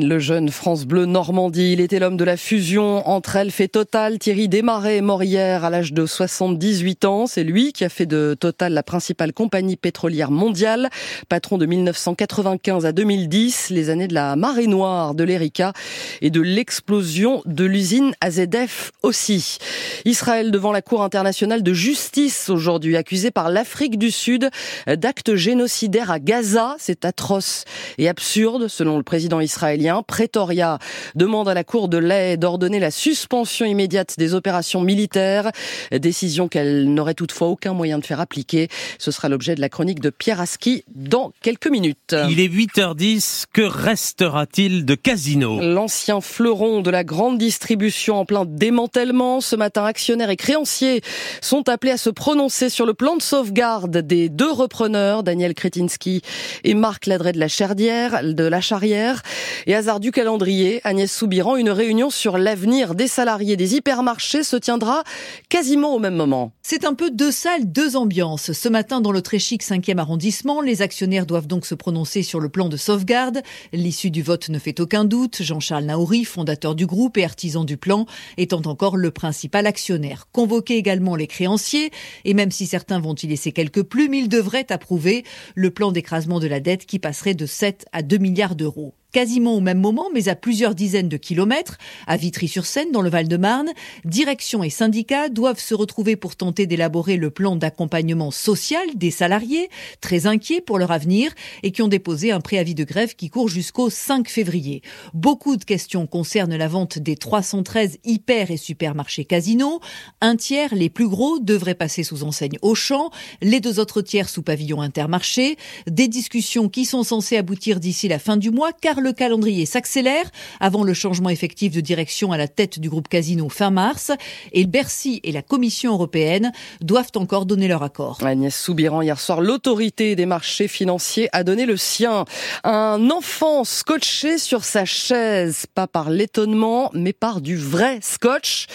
Le 0.00 0.18
jeune 0.18 0.48
France 0.48 0.86
Bleu 0.86 1.04
Normandie. 1.04 1.74
Il 1.74 1.80
était 1.80 1.98
l'homme 1.98 2.16
de 2.16 2.24
la 2.24 2.38
fusion 2.38 3.06
entre 3.06 3.36
Elf 3.36 3.60
et 3.60 3.68
Total. 3.68 4.18
Thierry 4.18 4.48
Desmarais 4.48 4.96
est 4.96 5.02
mort 5.02 5.22
hier 5.22 5.64
à 5.64 5.70
l'âge 5.70 5.92
de 5.92 6.06
78 6.06 7.04
ans. 7.04 7.26
C'est 7.26 7.44
lui 7.44 7.72
qui 7.72 7.84
a 7.84 7.90
fait 7.90 8.06
de 8.06 8.34
Total 8.38 8.72
la 8.72 8.82
principale 8.82 9.34
compagnie 9.34 9.76
pétrolière 9.76 10.30
mondiale. 10.30 10.88
Patron 11.28 11.58
de 11.58 11.66
1995 11.66 12.86
à 12.86 12.92
2010, 12.92 13.70
les 13.70 13.90
années 13.90 14.08
de 14.08 14.14
la 14.14 14.34
marée 14.34 14.66
noire 14.66 15.14
de 15.14 15.24
l'Erika 15.24 15.74
et 16.22 16.30
de 16.30 16.40
l'explosion 16.40 17.42
de 17.44 17.64
l'usine 17.64 18.12
AZF 18.22 18.92
aussi. 19.02 19.58
Israël 20.06 20.50
devant 20.50 20.72
la 20.72 20.80
Cour 20.80 21.02
internationale 21.02 21.62
de 21.62 21.72
justice 21.74 22.48
aujourd'hui, 22.48 22.96
accusé 22.96 23.30
par 23.30 23.50
l'Afrique 23.50 23.98
du 23.98 24.10
Sud 24.10 24.48
d'actes 24.86 25.34
génocidaires 25.34 26.10
à 26.10 26.18
Gaza. 26.18 26.76
C'est 26.78 27.04
atroce 27.04 27.64
et 27.98 28.08
absurde 28.08 28.68
selon 28.68 28.96
le 28.96 29.02
président 29.02 29.40
israélien 29.40 29.81
israélien. 29.82 30.02
Pretoria 30.02 30.78
demande 31.14 31.48
à 31.48 31.54
la 31.54 31.64
Cour 31.64 31.88
de 31.88 31.98
l'Aie 31.98 32.36
d'ordonner 32.36 32.78
la 32.78 32.90
suspension 32.90 33.66
immédiate 33.66 34.14
des 34.18 34.34
opérations 34.34 34.80
militaires, 34.80 35.50
décision 35.92 36.48
qu'elle 36.48 36.92
n'aurait 36.92 37.14
toutefois 37.14 37.48
aucun 37.48 37.72
moyen 37.72 37.98
de 37.98 38.04
faire 38.04 38.20
appliquer. 38.20 38.68
Ce 38.98 39.10
sera 39.10 39.28
l'objet 39.28 39.54
de 39.54 39.60
la 39.60 39.68
chronique 39.68 40.00
de 40.00 40.10
Pierre 40.10 40.40
Aski 40.40 40.84
dans 40.94 41.32
quelques 41.42 41.68
minutes. 41.68 42.14
Il 42.28 42.40
est 42.40 42.48
8h10, 42.48 43.44
que 43.52 43.62
restera-t-il 43.62 44.84
de 44.84 44.94
Casino? 44.94 45.60
L'ancien 45.60 46.20
fleuron 46.20 46.80
de 46.80 46.90
la 46.90 47.04
grande 47.04 47.38
distribution 47.38 48.16
en 48.16 48.24
plein 48.24 48.44
démantèlement, 48.44 49.40
ce 49.40 49.56
matin 49.56 49.84
actionnaires 49.84 50.30
et 50.30 50.36
créanciers 50.36 51.02
sont 51.40 51.68
appelés 51.68 51.92
à 51.92 51.96
se 51.96 52.10
prononcer 52.10 52.68
sur 52.68 52.86
le 52.86 52.94
plan 52.94 53.16
de 53.16 53.22
sauvegarde 53.22 53.98
des 53.98 54.28
deux 54.28 54.50
repreneurs, 54.50 55.22
Daniel 55.22 55.54
Kretinsky 55.54 56.22
et 56.64 56.74
Marc 56.74 57.06
Ladret 57.06 57.32
de 57.32 57.38
la 57.38 57.48
Chardière, 57.48 58.22
de 58.22 58.44
la 58.44 58.60
Charrière. 58.60 59.22
Et 59.66 59.71
hasard 59.74 60.00
du 60.00 60.10
calendrier, 60.10 60.80
Agnès 60.84 61.10
Soubiran, 61.10 61.56
une 61.56 61.70
réunion 61.70 62.10
sur 62.10 62.36
l'avenir 62.36 62.94
des 62.94 63.06
salariés 63.06 63.56
des 63.56 63.76
hypermarchés 63.76 64.42
se 64.42 64.56
tiendra 64.56 65.04
quasiment 65.48 65.94
au 65.94 65.98
même 65.98 66.14
moment. 66.14 66.52
C'est 66.62 66.84
un 66.84 66.94
peu 66.94 67.10
deux 67.10 67.30
salles, 67.30 67.70
deux 67.70 67.96
ambiances. 67.96 68.52
Ce 68.52 68.68
matin, 68.68 69.00
dans 69.00 69.12
le 69.12 69.22
très 69.22 69.38
chic 69.38 69.62
5e 69.62 69.98
arrondissement, 69.98 70.60
les 70.60 70.82
actionnaires 70.82 71.26
doivent 71.26 71.46
donc 71.46 71.64
se 71.64 71.74
prononcer 71.74 72.22
sur 72.22 72.40
le 72.40 72.48
plan 72.48 72.68
de 72.68 72.76
sauvegarde. 72.76 73.42
L'issue 73.72 74.10
du 74.10 74.22
vote 74.22 74.48
ne 74.48 74.58
fait 74.58 74.80
aucun 74.80 75.04
doute. 75.04 75.42
Jean-Charles 75.42 75.84
Naouri, 75.84 76.24
fondateur 76.24 76.74
du 76.74 76.86
groupe 76.86 77.16
et 77.16 77.24
artisan 77.24 77.64
du 77.64 77.76
plan, 77.76 78.06
étant 78.38 78.62
encore 78.66 78.96
le 78.96 79.10
principal 79.10 79.66
actionnaire. 79.66 80.28
Convoquer 80.32 80.76
également 80.76 81.14
les 81.14 81.26
créanciers, 81.26 81.90
et 82.24 82.34
même 82.34 82.50
si 82.50 82.66
certains 82.66 83.00
vont 83.00 83.14
y 83.14 83.26
laisser 83.26 83.52
quelques 83.52 83.82
plumes, 83.82 84.14
ils 84.14 84.28
devraient 84.28 84.72
approuver 84.72 85.24
le 85.54 85.70
plan 85.70 85.92
d'écrasement 85.92 86.40
de 86.40 86.46
la 86.46 86.60
dette 86.60 86.86
qui 86.86 86.98
passerait 86.98 87.34
de 87.34 87.46
7 87.46 87.86
à 87.92 88.02
2 88.02 88.18
milliards 88.18 88.56
d'euros 88.56 88.94
quasiment 89.12 89.56
au 89.56 89.60
même 89.60 89.78
moment, 89.78 90.08
mais 90.12 90.28
à 90.28 90.34
plusieurs 90.34 90.74
dizaines 90.74 91.08
de 91.08 91.16
kilomètres, 91.16 91.78
à 92.06 92.16
Vitry-sur-Seine, 92.16 92.90
dans 92.92 93.02
le 93.02 93.10
Val-de-Marne, 93.10 93.70
direction 94.04 94.64
et 94.64 94.70
syndicats 94.70 95.28
doivent 95.28 95.60
se 95.60 95.74
retrouver 95.74 96.16
pour 96.16 96.36
tenter 96.36 96.66
d'élaborer 96.66 97.16
le 97.16 97.30
plan 97.30 97.56
d'accompagnement 97.56 98.30
social 98.30 98.86
des 98.94 99.10
salariés, 99.10 99.68
très 100.00 100.26
inquiets 100.26 100.60
pour 100.60 100.78
leur 100.78 100.90
avenir 100.90 101.32
et 101.62 101.70
qui 101.70 101.82
ont 101.82 101.88
déposé 101.88 102.32
un 102.32 102.40
préavis 102.40 102.74
de 102.74 102.84
grève 102.84 103.14
qui 103.14 103.28
court 103.28 103.48
jusqu'au 103.48 103.90
5 103.90 104.28
février. 104.28 104.82
Beaucoup 105.12 105.56
de 105.56 105.64
questions 105.64 106.06
concernent 106.06 106.56
la 106.56 106.68
vente 106.68 106.98
des 106.98 107.16
313 107.16 107.98
hyper 108.04 108.50
et 108.50 108.56
supermarchés 108.56 109.24
Casino. 109.24 109.80
Un 110.20 110.36
tiers, 110.36 110.74
les 110.74 110.88
plus 110.88 111.08
gros, 111.08 111.38
devraient 111.38 111.74
passer 111.74 112.02
sous 112.02 112.24
enseigne 112.24 112.58
Auchan, 112.62 113.10
les 113.42 113.60
deux 113.60 113.78
autres 113.78 114.00
tiers 114.00 114.28
sous 114.28 114.42
pavillon 114.42 114.80
Intermarché. 114.80 115.56
Des 115.86 116.08
discussions 116.08 116.68
qui 116.68 116.84
sont 116.84 117.02
censées 117.02 117.36
aboutir 117.36 117.80
d'ici 117.80 118.08
la 118.08 118.18
fin 118.18 118.36
du 118.36 118.50
mois, 118.50 118.72
car 118.72 119.00
le 119.02 119.12
calendrier 119.12 119.66
s'accélère 119.66 120.30
avant 120.60 120.84
le 120.84 120.94
changement 120.94 121.28
effectif 121.28 121.72
de 121.72 121.80
direction 121.80 122.32
à 122.32 122.36
la 122.36 122.48
tête 122.48 122.78
du 122.78 122.88
groupe 122.88 123.08
Casino 123.08 123.48
fin 123.48 123.70
mars 123.70 124.12
et 124.52 124.64
Bercy 124.64 125.20
et 125.24 125.32
la 125.32 125.42
Commission 125.42 125.92
européenne 125.92 126.52
doivent 126.80 127.10
encore 127.16 127.44
donner 127.44 127.68
leur 127.68 127.82
accord. 127.82 128.18
Agnès 128.22 128.56
Soubiran, 128.56 129.02
hier 129.02 129.18
soir, 129.20 129.40
l'autorité 129.40 130.16
des 130.16 130.26
marchés 130.26 130.68
financiers 130.68 131.28
a 131.32 131.44
donné 131.44 131.66
le 131.66 131.76
sien. 131.76 132.24
Un 132.64 133.10
enfant 133.10 133.64
scotché 133.64 134.38
sur 134.38 134.64
sa 134.64 134.84
chaise, 134.84 135.66
pas 135.74 135.86
par 135.86 136.08
l'étonnement, 136.08 136.90
mais 136.94 137.12
par 137.12 137.40
du 137.40 137.56
vrai 137.56 137.98
scotch, 138.00 138.66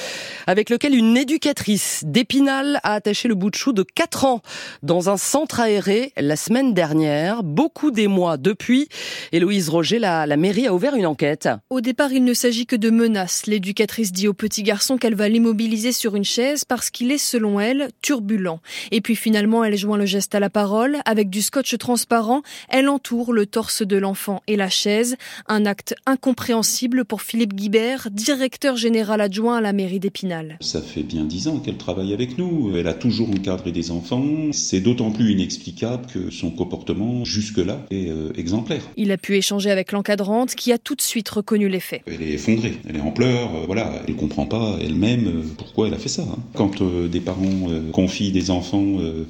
avec 0.46 0.70
lequel 0.70 0.94
une 0.94 1.16
éducatrice 1.16 2.04
d'Épinal 2.06 2.80
a 2.84 2.94
attaché 2.94 3.28
le 3.28 3.36
bout 3.36 3.50
de 3.50 3.56
chou 3.56 3.72
de 3.72 3.84
4 3.84 4.26
ans 4.26 4.42
dans 4.84 5.10
un 5.10 5.18
centre 5.18 5.60
aéré 5.60 6.12
la 6.18 6.36
semaine 6.36 6.74
dernière. 6.74 7.44
Beaucoup 7.44 7.92
des 7.92 8.08
mois 8.08 8.38
depuis, 8.38 8.90
Héloïse 9.32 9.70
Roger 9.70 10.00
l'a 10.00 10.17
la, 10.26 10.38
mairie 10.38 10.68
a 10.68 10.74
ouvert 10.74 10.96
une 10.96 11.06
enquête. 11.06 11.50
Au 11.70 11.82
départ, 11.82 12.12
il 12.12 12.24
ne 12.24 12.34
s'agit 12.34 12.66
que 12.66 12.76
de 12.76 12.90
menaces. 12.90 13.46
L'éducatrice 13.48 14.12
dit 14.12 14.28
au 14.28 14.34
petit 14.34 14.64
garçon 14.64 14.98
qu'elle 14.98 15.16
va 15.16 15.30
l'immobiliser 15.30 15.92
sur 15.92 16.16
une 16.16 16.24
chaise 16.24 16.66
parce 16.66 16.90
qu'il 16.90 17.12
est, 17.12 17.18
selon 17.18 17.60
elle, 17.60 17.90
turbulent. 18.02 18.60
Et 18.92 19.02
puis 19.02 19.16
finalement, 19.16 19.64
elle 19.64 19.78
joint 19.78 19.98
le 19.98 20.06
geste 20.06 20.34
à 20.36 20.40
la 20.40 20.50
parole. 20.50 20.98
Avec 21.06 21.30
du 21.30 21.42
scotch 21.42 21.78
transparent, 21.78 22.42
elle 22.70 22.90
entoure 22.90 23.34
le 23.34 23.46
torse 23.46 23.82
de 23.82 23.98
l'enfant 23.98 24.42
et 24.48 24.56
la 24.56 24.70
chaise. 24.70 25.16
Un 25.48 25.66
acte 25.66 25.96
incompréhensible 26.06 27.06
pour 27.06 27.22
Philippe 27.22 27.54
Guibert, 27.54 28.08
directeur 28.12 28.78
général 28.78 29.22
adjoint 29.22 29.58
à 29.58 29.62
la 29.62 29.74
mairie 29.74 30.00
d'Épinal. 30.00 30.58
Ça 30.62 30.82
fait 30.82 31.04
bien 31.04 31.26
dix 31.26 31.48
ans 31.48 31.60
qu'elle 31.60 31.78
travaille 31.78 32.14
avec 32.14 32.38
nous. 32.38 32.76
Elle 32.76 32.88
a 32.88 32.94
toujours 32.94 33.30
encadré 33.30 33.72
des 33.72 33.92
enfants. 33.92 34.52
C'est 34.52 34.80
d'autant 34.80 35.12
plus 35.12 35.32
inexplicable 35.32 36.06
que 36.08 36.30
son 36.30 36.52
comportement 36.52 37.26
jusque-là 37.26 37.86
est 37.92 38.10
euh, 38.10 38.32
exemplaire. 38.38 38.82
Il 38.96 39.12
a 39.12 39.18
pu 39.18 39.36
échanger 39.36 39.70
avec 39.72 39.92
l'enquête 39.92 40.07
encadrante 40.08 40.56
qui 40.56 40.72
a 40.72 40.78
tout 40.78 40.96
de 40.96 41.02
suite 41.02 41.28
reconnu 41.28 41.68
les 41.68 41.82
faits. 41.82 42.02
Elle 42.08 42.22
est 42.22 42.34
effondrée, 42.34 42.78
elle 42.88 42.96
est 42.96 43.02
en 43.02 43.12
pleurs, 43.12 43.54
euh, 43.56 43.64
voilà, 43.66 43.92
elle 44.08 44.14
ne 44.14 44.20
comprend 44.20 44.46
pas 44.46 44.78
elle-même 44.82 45.28
euh, 45.28 45.44
pourquoi 45.58 45.88
elle 45.88 45.94
a 45.94 45.98
fait 45.98 46.08
ça. 46.08 46.22
Hein. 46.22 46.38
Quand 46.54 46.82
euh, 46.82 47.10
des 47.10 47.20
parents 47.20 47.68
confient 47.92 48.32
des 48.32 48.50
enfants 48.50 48.86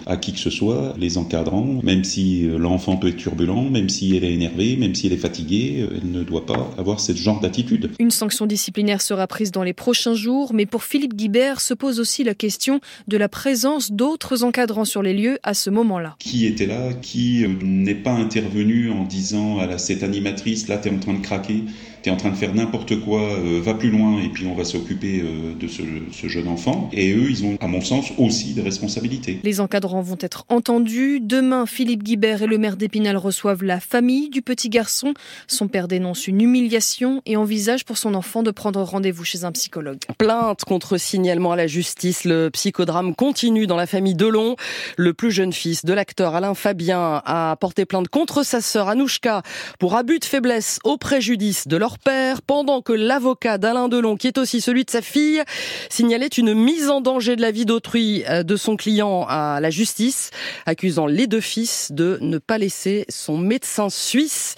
à 0.06 0.18
qui 0.18 0.34
que 0.34 0.40
ce 0.40 0.50
soit, 0.50 0.94
les 0.98 1.18
encadrant, 1.18 1.80
même 1.84 2.04
si 2.04 2.48
l'enfant 2.58 2.98
peut 2.98 3.08
être 3.08 3.18
turbulent, 3.18 3.70
même 3.70 3.90
si 3.90 4.16
elle 4.16 4.24
est 4.24 4.34
énervée, 4.34 4.76
même 4.76 4.94
si 4.94 5.08
elle 5.08 5.14
est 5.14 5.18
fatiguée, 5.18 5.88
elle 5.90 6.12
ne 6.12 6.24
doit 6.24 6.46
pas 6.46 6.70
avoir 6.78 7.00
ce 7.00 7.14
genre 7.14 7.40
d'attitude. 7.40 7.92
Une 8.00 8.12
sanction 8.12 8.46
disciplinaire 8.46 9.02
sera 9.02 9.26
prise 9.28 9.52
dans 9.52 9.64
les 9.64 9.74
prochains 9.74 10.14
jours, 10.14 10.54
mais 10.54 10.66
pour 10.66 10.84
Philippe 10.84 11.16
Guibert 11.16 11.62
se 11.62 11.74
pose 11.74 12.00
aussi 12.00 12.24
la 12.24 12.36
question 12.36 12.80
de 13.08 13.18
la 13.18 13.30
présence 13.30 13.92
d'autres 13.92 14.44
encadrants 14.44 14.86
sur 14.86 15.02
les 15.02 15.14
lieux 15.14 15.40
à 15.44 15.54
ce 15.54 15.70
moment-là. 15.70 16.16
Qui 16.20 16.46
était 16.46 16.68
là 16.68 16.94
Qui 17.02 17.46
n'est 17.64 17.96
pas 17.96 18.14
intervenu 18.14 18.92
en 18.92 19.04
disant 19.04 19.60
à 19.60 19.78
cette 19.78 20.04
animatrice 20.04 20.67
là, 20.68 20.78
tu 20.78 20.90
es 20.90 20.92
en 20.92 21.00
train 21.00 21.14
de 21.14 21.22
craquer, 21.22 21.64
tu 22.04 22.10
es 22.10 22.12
en 22.12 22.18
train 22.18 22.30
de 22.30 22.36
faire 22.36 22.54
n'importe 22.54 23.00
quoi, 23.02 23.22
euh, 23.22 23.62
va 23.64 23.74
plus 23.74 23.90
loin 23.90 24.22
et 24.22 24.30
puis 24.30 24.46
on 24.48 24.56
va 24.56 24.64
s'occuper 24.64 25.22
euh, 25.22 25.54
de 25.60 25.68
ce, 25.68 25.82
ce, 26.12 26.28
jeune 26.28 26.48
enfant. 26.48 26.90
Et 26.94 27.14
eux, 27.14 27.30
ils 27.30 27.46
ont, 27.46 27.58
à 27.60 27.68
mon 27.68 27.82
sens, 27.82 28.12
aussi 28.18 28.54
des 28.54 28.62
responsabilités. 28.62 29.40
Les 29.44 29.60
encadrants 29.60 30.02
vont 30.02 30.18
être 30.20 30.46
entendus. 30.50 31.20
Demain, 31.22 31.66
Philippe 31.66 32.04
Guibert 32.04 32.42
et 32.44 32.48
le 32.48 32.58
maire 32.58 32.78
d'Épinal 32.78 33.18
reçoivent 33.18 33.64
la 33.64 33.80
famille 33.80 34.30
du 34.30 34.42
petit 34.42 34.70
garçon. 34.70 35.14
Son 35.48 35.68
père 35.68 35.88
dénonce 35.88 36.28
une 36.28 36.42
humiliation 36.42 37.22
et 37.26 37.38
envisage 37.38 37.86
pour 37.86 37.98
son 37.98 38.14
enfant 38.14 38.44
de 38.44 38.52
prendre 38.52 38.82
rendez-vous 38.82 39.24
chez 39.24 39.44
un 39.44 39.52
psychologue. 39.52 40.00
Plainte 40.18 40.66
contre 40.66 40.98
signalement 40.98 41.52
à 41.52 41.56
la 41.56 41.68
justice. 41.68 42.26
Le 42.26 42.50
psychodrame 42.50 43.16
continue 43.16 43.68
dans 43.68 43.78
la 43.78 43.88
famille 43.88 44.16
Delon. 44.16 44.56
Le 44.98 45.14
plus 45.14 45.32
jeune 45.32 45.54
fils 45.54 45.86
de 45.86 45.94
l'acteur 45.94 46.36
Alain 46.36 46.54
Fabien 46.54 47.22
a 47.26 47.56
porté 47.60 47.86
plainte 47.86 48.08
contre 48.08 48.44
sa 48.44 48.62
sœur 48.62 48.90
Anouchka 48.90 49.42
pour 49.80 49.96
abus 49.96 50.20
de 50.20 50.26
faiblesse 50.26 50.47
au 50.84 50.98
préjudice 50.98 51.68
de 51.68 51.78
leur 51.78 52.00
père, 52.00 52.42
pendant 52.42 52.82
que 52.82 52.94
l'avocat 52.94 53.58
d'Alain 53.58 53.88
Delon, 53.88 54.16
qui 54.16 54.28
est 54.28 54.38
aussi 54.38 54.62
celui 54.62 54.86
de 54.86 54.90
sa 54.90 55.02
fille, 55.02 55.44
signalait 55.90 56.28
une 56.28 56.54
mise 56.54 56.90
en 56.90 57.02
danger 57.02 57.36
de 57.36 57.42
la 57.42 57.52
vie 57.52 57.66
d'autrui 57.66 58.24
euh, 58.30 58.44
de 58.44 58.56
son 58.56 58.76
client 58.76 59.26
à 59.28 59.60
la 59.62 59.70
justice, 59.70 60.32
accusant 60.66 61.06
les 61.06 61.28
deux 61.28 61.42
fils 61.42 61.92
de 61.92 62.18
ne 62.22 62.38
pas 62.38 62.58
laisser 62.58 63.06
son 63.10 63.38
médecin 63.38 63.90
suisse 63.90 64.56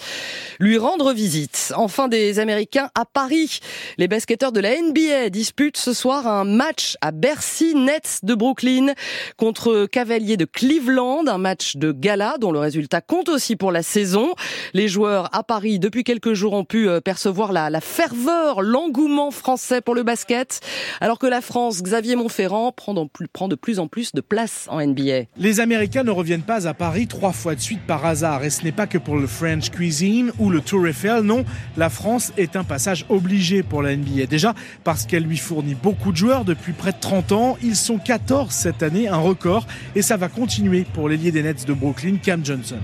lui 0.60 0.76
rendre 0.76 1.12
visite. 1.12 1.72
Enfin, 1.74 2.08
des 2.08 2.38
Américains 2.38 2.90
à 2.94 3.06
Paris. 3.06 3.60
Les 3.96 4.08
basketteurs 4.08 4.52
de 4.52 4.60
la 4.60 4.80
NBA 4.80 5.30
disputent 5.30 5.78
ce 5.78 5.94
soir 5.94 6.26
un 6.26 6.44
match 6.44 6.96
à 7.00 7.12
Bercy 7.12 7.74
Nets 7.74 8.20
de 8.22 8.34
Brooklyn 8.34 8.92
contre 9.38 9.86
Cavaliers 9.86 10.36
de 10.36 10.44
Cleveland, 10.44 11.26
un 11.26 11.38
match 11.38 11.76
de 11.76 11.92
gala 11.92 12.36
dont 12.38 12.52
le 12.52 12.58
résultat 12.58 13.00
compte 13.00 13.30
aussi 13.30 13.56
pour 13.56 13.72
la 13.72 13.82
saison. 13.82 14.34
Les 14.74 14.86
joueurs 14.86 15.34
à 15.34 15.42
Paris 15.42 15.78
depuis 15.80 16.04
quelques 16.04 16.34
jours 16.34 16.52
ont 16.52 16.64
pu 16.64 16.88
euh, 16.88 17.00
percevoir 17.00 17.52
la, 17.52 17.70
la 17.70 17.80
ferveur, 17.80 18.60
l'engouement 18.60 19.30
français 19.30 19.80
pour 19.80 19.94
le 19.94 20.02
basket, 20.02 20.60
alors 21.00 21.18
que 21.18 21.26
la 21.26 21.40
France, 21.40 21.82
Xavier 21.82 22.16
Montferrand, 22.16 22.70
prend, 22.70 22.94
prend 23.32 23.48
de 23.48 23.54
plus 23.54 23.78
en 23.78 23.88
plus 23.88 24.12
de 24.12 24.20
place 24.20 24.66
en 24.68 24.84
NBA. 24.84 25.22
Les 25.38 25.60
Américains 25.60 26.04
ne 26.04 26.10
reviennent 26.10 26.42
pas 26.42 26.68
à 26.68 26.74
Paris 26.74 27.06
trois 27.06 27.32
fois 27.32 27.54
de 27.54 27.60
suite 27.60 27.80
par 27.86 28.04
hasard, 28.04 28.44
et 28.44 28.50
ce 28.50 28.62
n'est 28.62 28.72
pas 28.72 28.86
que 28.86 28.98
pour 28.98 29.16
le 29.16 29.26
French 29.26 29.70
cuisine 29.70 30.32
ou 30.38 30.50
le 30.50 30.60
Tour 30.60 30.86
Eiffel, 30.86 31.22
non, 31.22 31.44
la 31.76 31.88
France 31.88 32.32
est 32.36 32.56
un 32.56 32.64
passage 32.64 33.06
obligé 33.08 33.62
pour 33.62 33.82
la 33.82 33.96
NBA. 33.96 34.26
Déjà 34.26 34.54
parce 34.84 35.06
qu'elle 35.06 35.24
lui 35.24 35.38
fournit 35.38 35.74
beaucoup 35.74 36.12
de 36.12 36.16
joueurs 36.16 36.44
depuis 36.44 36.72
près 36.72 36.92
de 36.92 37.00
30 37.00 37.32
ans, 37.32 37.56
ils 37.62 37.76
sont 37.76 37.98
14 37.98 38.52
cette 38.52 38.82
année, 38.82 39.08
un 39.08 39.16
record, 39.16 39.66
et 39.94 40.02
ça 40.02 40.18
va 40.18 40.28
continuer 40.28 40.84
pour 40.92 41.08
l'ailier 41.08 41.32
des 41.32 41.42
Nets 41.42 41.66
de 41.66 41.72
Brooklyn, 41.72 42.16
Cam 42.22 42.44
Johnson. 42.44 42.76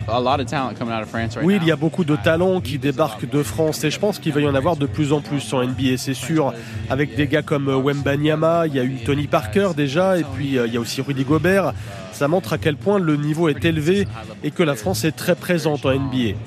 Oui, 1.45 1.59
il 1.61 1.69
y 1.69 1.73
a 1.73 1.77
beaucoup 1.77 2.05
de 2.05 2.17
talents 2.17 2.63
qui 2.63 2.79
débarquent 2.87 3.29
de 3.29 3.43
France 3.43 3.83
et 3.83 3.91
je 3.91 3.99
pense 3.99 4.19
qu'il 4.21 4.33
va 4.33 4.41
y 4.41 4.47
en 4.47 4.55
avoir 4.55 4.77
de 4.77 4.87
plus 4.87 5.13
en 5.13 5.21
plus 5.21 5.53
en 5.53 5.65
NBA, 5.65 5.97
c'est 5.97 6.15
sûr. 6.15 6.55
Avec 6.89 7.17
des 7.17 7.27
gars 7.27 7.43
comme 7.43 7.69
Wemba 7.69 8.17
Nyama, 8.17 8.67
il 8.69 8.75
y 8.75 8.81
a 8.81 8.85
eu 8.85 8.99
Tony 9.05 9.27
Parker 9.27 9.71
déjà, 9.77 10.19
et 10.19 10.25
puis 10.25 10.57
euh, 10.57 10.67
il 10.67 10.75
y 10.75 10.77
a 10.77 10.81
aussi 10.81 11.01
Rudy 11.01 11.25
Gobert. 11.25 11.73
Ça 12.17 12.29
montre 12.29 12.55
à 12.55 12.59
quel 12.59 12.77
point 12.77 12.99
le 12.99 13.17
niveau 13.17 13.51
est 13.51 13.63
élevé 13.67 14.09
et 14.43 14.51
que 14.51 14.63
la 14.63 14.75
France 14.75 15.05
est 15.05 15.13
très 15.13 15.35
présente 15.35 15.85
en 15.85 15.93
NBA. 15.93 16.39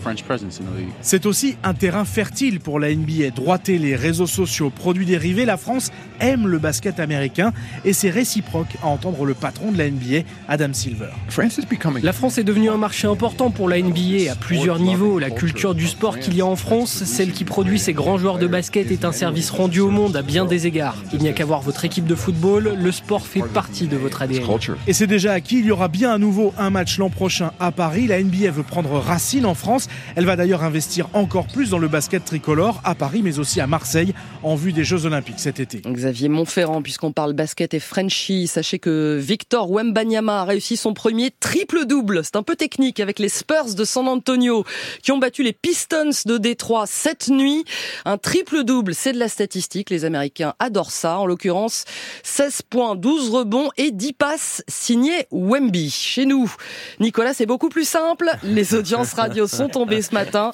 C'est 1.02 1.28
aussi 1.28 1.58
un 1.64 1.76
terrain 1.76 2.06
fertile 2.06 2.60
pour 2.60 2.80
la 2.80 2.92
NBA. 2.92 3.30
Droiter 3.36 3.78
les 3.78 3.96
réseaux 3.96 4.26
sociaux, 4.26 4.72
produits 4.72 5.06
dérivés, 5.06 5.46
la 5.46 5.58
France 5.58 5.92
aime 6.22 6.48
le 6.48 6.58
basket 6.58 7.00
américain 7.00 7.54
et 7.86 7.94
c'est 7.94 8.10
réciproque 8.10 8.78
à 8.82 8.88
entendre 8.88 9.26
le 9.26 9.36
patron 9.36 9.72
de 9.72 9.78
la 9.78 9.92
NBA, 9.92 10.24
Adam 10.48 10.74
Silver. 10.74 11.10
La 12.02 12.14
France 12.14 12.40
est 12.40 12.44
devenue 12.44 12.72
un 12.72 12.78
marché 12.78 13.06
important 13.06 13.52
pour 13.52 13.70
la 13.70 13.80
NBA 13.80 14.32
à 14.32 14.36
plusieurs 14.36 14.80
niveaux. 14.80 15.20
La 15.20 15.30
culture 15.30 15.76
du 15.76 15.86
sport 15.86 16.18
qu'il 16.18 16.36
y 16.36 16.42
a 16.42 16.48
en 16.48 16.56
France, 16.56 17.04
celle 17.04 17.32
qui 17.32 17.44
produit 17.44 17.78
ces 17.78 17.94
grands 17.94 18.18
joueurs 18.18 18.40
de 18.40 18.48
basket, 18.48 18.90
est 18.90 19.06
un 19.06 19.12
service 19.12 19.52
rendu 19.52 19.82
au 19.82 19.92
monde 19.92 20.16
à 20.16 20.24
bien 20.24 20.46
des 20.46 20.66
égards. 20.66 20.98
Il 21.14 21.20
n'y 21.20 21.30
a 21.30 21.34
qu'à 21.34 21.46
voir 21.46 21.62
votre 21.62 21.86
équipe 21.86 22.08
de 22.08 22.16
football, 22.16 22.74
le 22.76 22.92
sport 22.92 23.28
fait 23.28 23.44
partie 23.44 23.88
de 23.88 23.98
votre 23.98 24.24
ADN. 24.24 24.44
Et 24.88 24.94
c'est 24.94 25.06
déjà 25.06 25.34
acquis, 25.34 25.59
il 25.60 25.66
y 25.66 25.72
aura 25.72 25.90
bien 25.90 26.12
à 26.12 26.18
nouveau 26.18 26.54
un 26.58 26.70
match 26.70 26.98
l'an 26.98 27.10
prochain 27.10 27.52
à 27.60 27.74
Paris. 27.74 28.08
La 28.08 28.24
NBA 28.24 28.50
veut 28.52 28.64
prendre 28.64 28.98
racine 28.98 29.46
en 29.46 29.56
France. 29.56 29.88
Elle 30.16 30.26
va 30.26 30.38
d'ailleurs 30.38 30.64
investir 30.64 31.10
encore 31.12 31.48
plus 31.48 31.70
dans 31.70 31.80
le 31.80 31.90
basket 31.90 32.24
tricolore 32.24 32.80
à 32.86 32.96
Paris, 32.96 33.22
mais 33.24 33.40
aussi 33.40 33.60
à 33.60 33.68
Marseille, 33.68 34.14
en 34.42 34.56
vue 34.56 34.72
des 34.72 34.86
Jeux 34.86 35.06
Olympiques 35.06 35.40
cet 35.40 35.60
été. 35.60 35.82
Xavier 35.86 36.30
Montferrand, 36.30 36.82
puisqu'on 36.82 37.12
parle 37.12 37.34
basket 37.34 37.74
et 37.74 37.82
Frenchy, 37.82 38.48
sachez 38.48 38.80
que 38.80 39.18
Victor 39.22 39.70
Wembanyama 39.70 40.42
a 40.42 40.46
réussi 40.46 40.78
son 40.78 40.94
premier 40.94 41.32
triple-double. 41.38 42.22
C'est 42.24 42.38
un 42.38 42.44
peu 42.44 42.56
technique 42.56 43.02
avec 43.02 43.20
les 43.20 43.30
Spurs 43.30 43.76
de 43.76 43.84
San 43.84 44.08
Antonio 44.08 44.64
qui 45.04 45.12
ont 45.12 45.18
battu 45.18 45.44
les 45.44 45.54
Pistons 45.54 46.12
de 46.26 46.38
Détroit 46.38 46.86
cette 46.88 47.28
nuit. 47.28 47.66
Un 48.06 48.18
triple-double, 48.18 48.94
c'est 48.96 49.12
de 49.12 49.20
la 49.20 49.28
statistique. 49.28 49.90
Les 49.90 50.06
Américains 50.06 50.54
adorent 50.60 50.92
ça. 50.92 51.20
En 51.20 51.26
l'occurrence, 51.26 51.84
16 52.24 52.62
points, 52.70 52.96
12 52.96 53.30
rebonds 53.32 53.70
et 53.76 53.92
10 53.92 54.14
passes 54.14 54.64
signées 54.70 55.28
Wemby. 55.50 55.90
Chez 55.90 56.26
nous, 56.28 56.52
Nicolas, 57.00 57.34
c'est 57.34 57.48
beaucoup 57.48 57.70
plus 57.70 57.88
simple. 57.88 58.30
Les 58.44 58.76
audiences 58.76 59.14
radio 59.14 59.48
sont 59.48 59.68
tombées 59.68 60.04
ce 60.04 60.14
matin. 60.14 60.52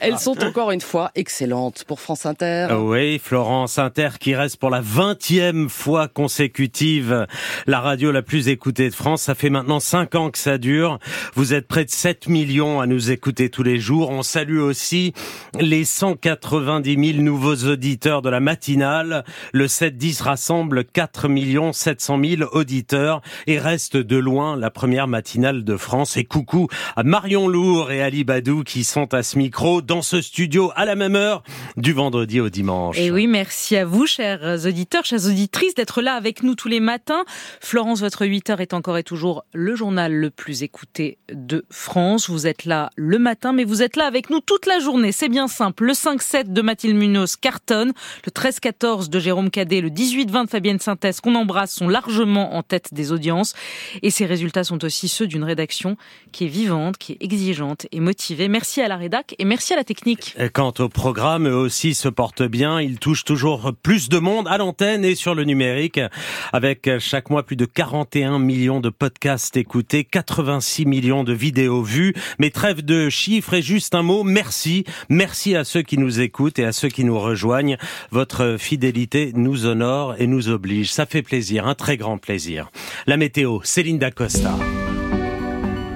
Elles 0.00 0.18
sont 0.18 0.44
encore 0.44 0.70
une 0.70 0.82
fois 0.82 1.10
excellentes 1.14 1.84
pour 1.84 2.00
France 2.00 2.26
Inter. 2.26 2.68
Oui, 2.78 3.18
Florence 3.18 3.78
Inter 3.78 4.10
qui 4.20 4.34
reste 4.34 4.58
pour 4.58 4.68
la 4.68 4.82
20e 4.82 5.70
fois 5.70 6.08
consécutive 6.08 7.26
la 7.66 7.80
radio 7.80 8.12
la 8.12 8.20
plus 8.20 8.48
écoutée 8.48 8.90
de 8.90 8.94
France. 8.94 9.22
Ça 9.22 9.34
fait 9.34 9.48
maintenant 9.48 9.80
5 9.80 10.14
ans 10.14 10.30
que 10.30 10.38
ça 10.38 10.58
dure. 10.58 10.98
Vous 11.34 11.54
êtes 11.54 11.66
près 11.66 11.86
de 11.86 11.90
7 11.90 12.28
millions 12.28 12.80
à 12.80 12.86
nous 12.86 13.10
écouter 13.10 13.48
tous 13.48 13.62
les 13.62 13.78
jours. 13.78 14.10
On 14.10 14.22
salue 14.22 14.58
aussi 14.58 15.14
les 15.58 15.84
190 15.84 17.12
000 17.12 17.22
nouveaux 17.22 17.56
auditeurs 17.56 18.20
de 18.20 18.28
la 18.28 18.40
matinale. 18.40 19.24
Le 19.52 19.66
7-10 19.66 20.22
rassemble 20.22 20.84
4 20.84 21.28
700 21.72 22.20
000 22.22 22.50
auditeurs 22.52 23.22
et 23.46 23.58
reste 23.58 23.96
de 23.96 24.16
loin 24.16 24.33
la 24.56 24.70
première 24.70 25.06
matinale 25.06 25.64
de 25.64 25.76
France. 25.76 26.16
Et 26.16 26.24
coucou 26.24 26.68
à 26.96 27.02
Marion 27.02 27.46
Lourd 27.48 27.90
et 27.90 28.02
Ali 28.02 28.24
Badou 28.24 28.64
qui 28.64 28.84
sont 28.84 29.14
à 29.14 29.22
ce 29.22 29.38
micro 29.38 29.80
dans 29.80 30.02
ce 30.02 30.20
studio 30.20 30.72
à 30.74 30.84
la 30.84 30.96
même 30.96 31.14
heure 31.14 31.42
du 31.76 31.92
vendredi 31.92 32.40
au 32.40 32.48
dimanche. 32.48 32.98
Et 32.98 33.10
oui, 33.10 33.26
merci 33.26 33.76
à 33.76 33.84
vous, 33.84 34.06
chers 34.06 34.66
auditeurs, 34.66 35.04
chères 35.04 35.26
auditrices, 35.26 35.74
d'être 35.74 36.02
là 36.02 36.14
avec 36.14 36.42
nous 36.42 36.54
tous 36.54 36.68
les 36.68 36.80
matins. 36.80 37.24
Florence, 37.60 38.00
votre 38.00 38.26
8 38.26 38.50
heures 38.50 38.60
est 38.60 38.74
encore 38.74 38.98
et 38.98 39.04
toujours 39.04 39.44
le 39.52 39.76
journal 39.76 40.12
le 40.12 40.30
plus 40.30 40.62
écouté 40.62 41.18
de 41.32 41.64
France. 41.70 42.28
Vous 42.28 42.46
êtes 42.46 42.64
là 42.64 42.90
le 42.96 43.18
matin, 43.18 43.52
mais 43.52 43.64
vous 43.64 43.82
êtes 43.82 43.96
là 43.96 44.06
avec 44.06 44.30
nous 44.30 44.40
toute 44.40 44.66
la 44.66 44.80
journée. 44.80 45.12
C'est 45.12 45.28
bien 45.28 45.48
simple. 45.48 45.84
Le 45.84 45.92
5-7 45.92 46.52
de 46.52 46.62
Mathilde 46.62 46.96
Munoz 46.96 47.36
cartonne. 47.36 47.92
Le 48.26 48.32
13-14 48.32 49.08
de 49.08 49.18
Jérôme 49.18 49.50
Cadet, 49.50 49.80
le 49.80 49.90
18-20 49.90 50.44
de 50.44 50.50
Fabienne 50.50 50.80
Synthèse, 50.80 51.20
qu'on 51.20 51.34
embrasse, 51.34 51.74
sont 51.74 51.88
largement 51.88 52.56
en 52.56 52.62
tête 52.62 52.92
des 52.92 53.12
audiences. 53.12 53.54
Et 54.02 54.10
ces 54.24 54.28
résultats 54.28 54.64
sont 54.64 54.82
aussi 54.86 55.08
ceux 55.08 55.26
d'une 55.26 55.44
rédaction 55.44 55.98
qui 56.32 56.46
est 56.46 56.48
vivante, 56.48 56.96
qui 56.96 57.12
est 57.12 57.22
exigeante 57.22 57.86
et 57.92 58.00
motivée. 58.00 58.48
Merci 58.48 58.80
à 58.80 58.88
la 58.88 58.96
rédac 58.96 59.34
et 59.38 59.44
merci 59.44 59.74
à 59.74 59.76
la 59.76 59.84
technique. 59.84 60.34
Quant 60.54 60.72
au 60.78 60.88
programme, 60.88 61.46
eux 61.46 61.54
aussi 61.54 61.92
se 61.92 62.08
portent 62.08 62.42
bien. 62.42 62.80
Ils 62.80 62.98
touchent 62.98 63.24
toujours 63.24 63.74
plus 63.82 64.08
de 64.08 64.18
monde 64.18 64.48
à 64.48 64.56
l'antenne 64.56 65.04
et 65.04 65.14
sur 65.14 65.34
le 65.34 65.44
numérique, 65.44 66.00
avec 66.54 66.88
chaque 67.00 67.28
mois 67.28 67.42
plus 67.42 67.56
de 67.56 67.66
41 67.66 68.38
millions 68.38 68.80
de 68.80 68.88
podcasts 68.88 69.58
écoutés, 69.58 70.04
86 70.04 70.86
millions 70.86 71.22
de 71.22 71.34
vidéos 71.34 71.82
vues. 71.82 72.14
Mais 72.38 72.48
trêve 72.48 72.82
de 72.82 73.10
chiffres 73.10 73.52
et 73.52 73.62
juste 73.62 73.94
un 73.94 74.02
mot, 74.02 74.22
merci. 74.22 74.84
Merci 75.10 75.54
à 75.54 75.64
ceux 75.64 75.82
qui 75.82 75.98
nous 75.98 76.22
écoutent 76.22 76.58
et 76.58 76.64
à 76.64 76.72
ceux 76.72 76.88
qui 76.88 77.04
nous 77.04 77.20
rejoignent. 77.20 77.76
Votre 78.10 78.56
fidélité 78.58 79.32
nous 79.34 79.66
honore 79.66 80.14
et 80.18 80.26
nous 80.26 80.48
oblige. 80.48 80.90
Ça 80.90 81.04
fait 81.04 81.22
plaisir, 81.22 81.66
un 81.66 81.74
très 81.74 81.98
grand 81.98 82.16
plaisir. 82.16 82.70
La 83.06 83.18
météo, 83.18 83.58
Céline 83.64 83.98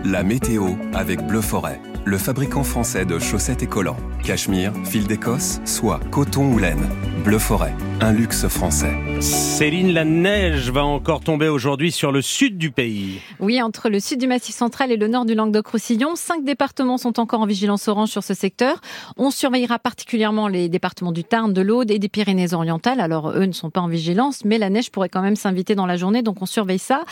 La 0.05 0.25
météo 0.25 0.71
avec 0.93 1.25
Bleu 1.25 1.41
Forêt, 1.41 1.81
le 2.09 2.17
fabricant 2.17 2.65
français 2.65 3.05
de 3.05 3.19
chaussettes 3.19 3.63
et 3.63 3.67
collants. 3.67 3.99
Cachemire, 4.25 4.73
fil 4.85 5.07
d'Écosse, 5.07 5.61
soie, 5.67 6.01
coton 6.11 6.53
ou 6.53 6.59
laine. 6.59 6.89
Bleu 7.23 7.39
Forêt, 7.39 7.75
un 8.01 8.13
luxe 8.13 8.47
français. 8.49 8.95
Céline, 9.21 9.93
la 9.93 10.05
neige 10.05 10.71
va 10.71 10.85
encore 10.85 11.21
tomber 11.21 11.49
aujourd'hui 11.49 11.93
sur 11.93 12.11
le 12.11 12.23
sud 12.23 12.57
du 12.57 12.71
pays. 12.71 13.21
Oui, 13.41 13.61
entre 13.61 13.91
le 13.91 14.01
sud 14.01 14.21
du 14.21 14.27
Massif 14.27 14.55
central 14.55 14.91
et 14.91 14.97
le 14.97 15.09
nord 15.09 15.27
du 15.27 15.35
Languedoc-Roussillon, 15.35 16.15
cinq 16.15 16.45
départements 16.45 16.97
sont 16.97 17.21
encore 17.21 17.41
en 17.41 17.47
vigilance 17.47 17.89
orange 17.89 18.09
sur 18.09 18.23
ce 18.23 18.33
secteur. 18.33 18.81
On 19.17 19.31
surveillera 19.31 19.79
particulièrement 19.79 20.49
les 20.49 20.69
départements 20.69 21.13
du 21.13 21.25
Tarn, 21.25 21.53
de 21.53 21.61
l'Aude 21.61 21.91
et 21.91 21.99
des 21.99 22.09
Pyrénées-Orientales. 22.09 23.01
Alors 23.01 23.33
eux 23.33 23.45
ne 23.45 23.53
sont 23.53 23.71
pas 23.71 23.81
en 23.81 23.89
vigilance, 23.89 24.45
mais 24.45 24.57
la 24.57 24.71
neige 24.71 24.91
pourrait 24.91 25.11
quand 25.11 25.23
même 25.23 25.37
s'inviter 25.37 25.75
dans 25.75 25.87
la 25.87 25.97
journée, 25.97 26.23
donc 26.23 26.41
on 26.41 26.47
surveille 26.47 26.79
ça. 26.79 27.03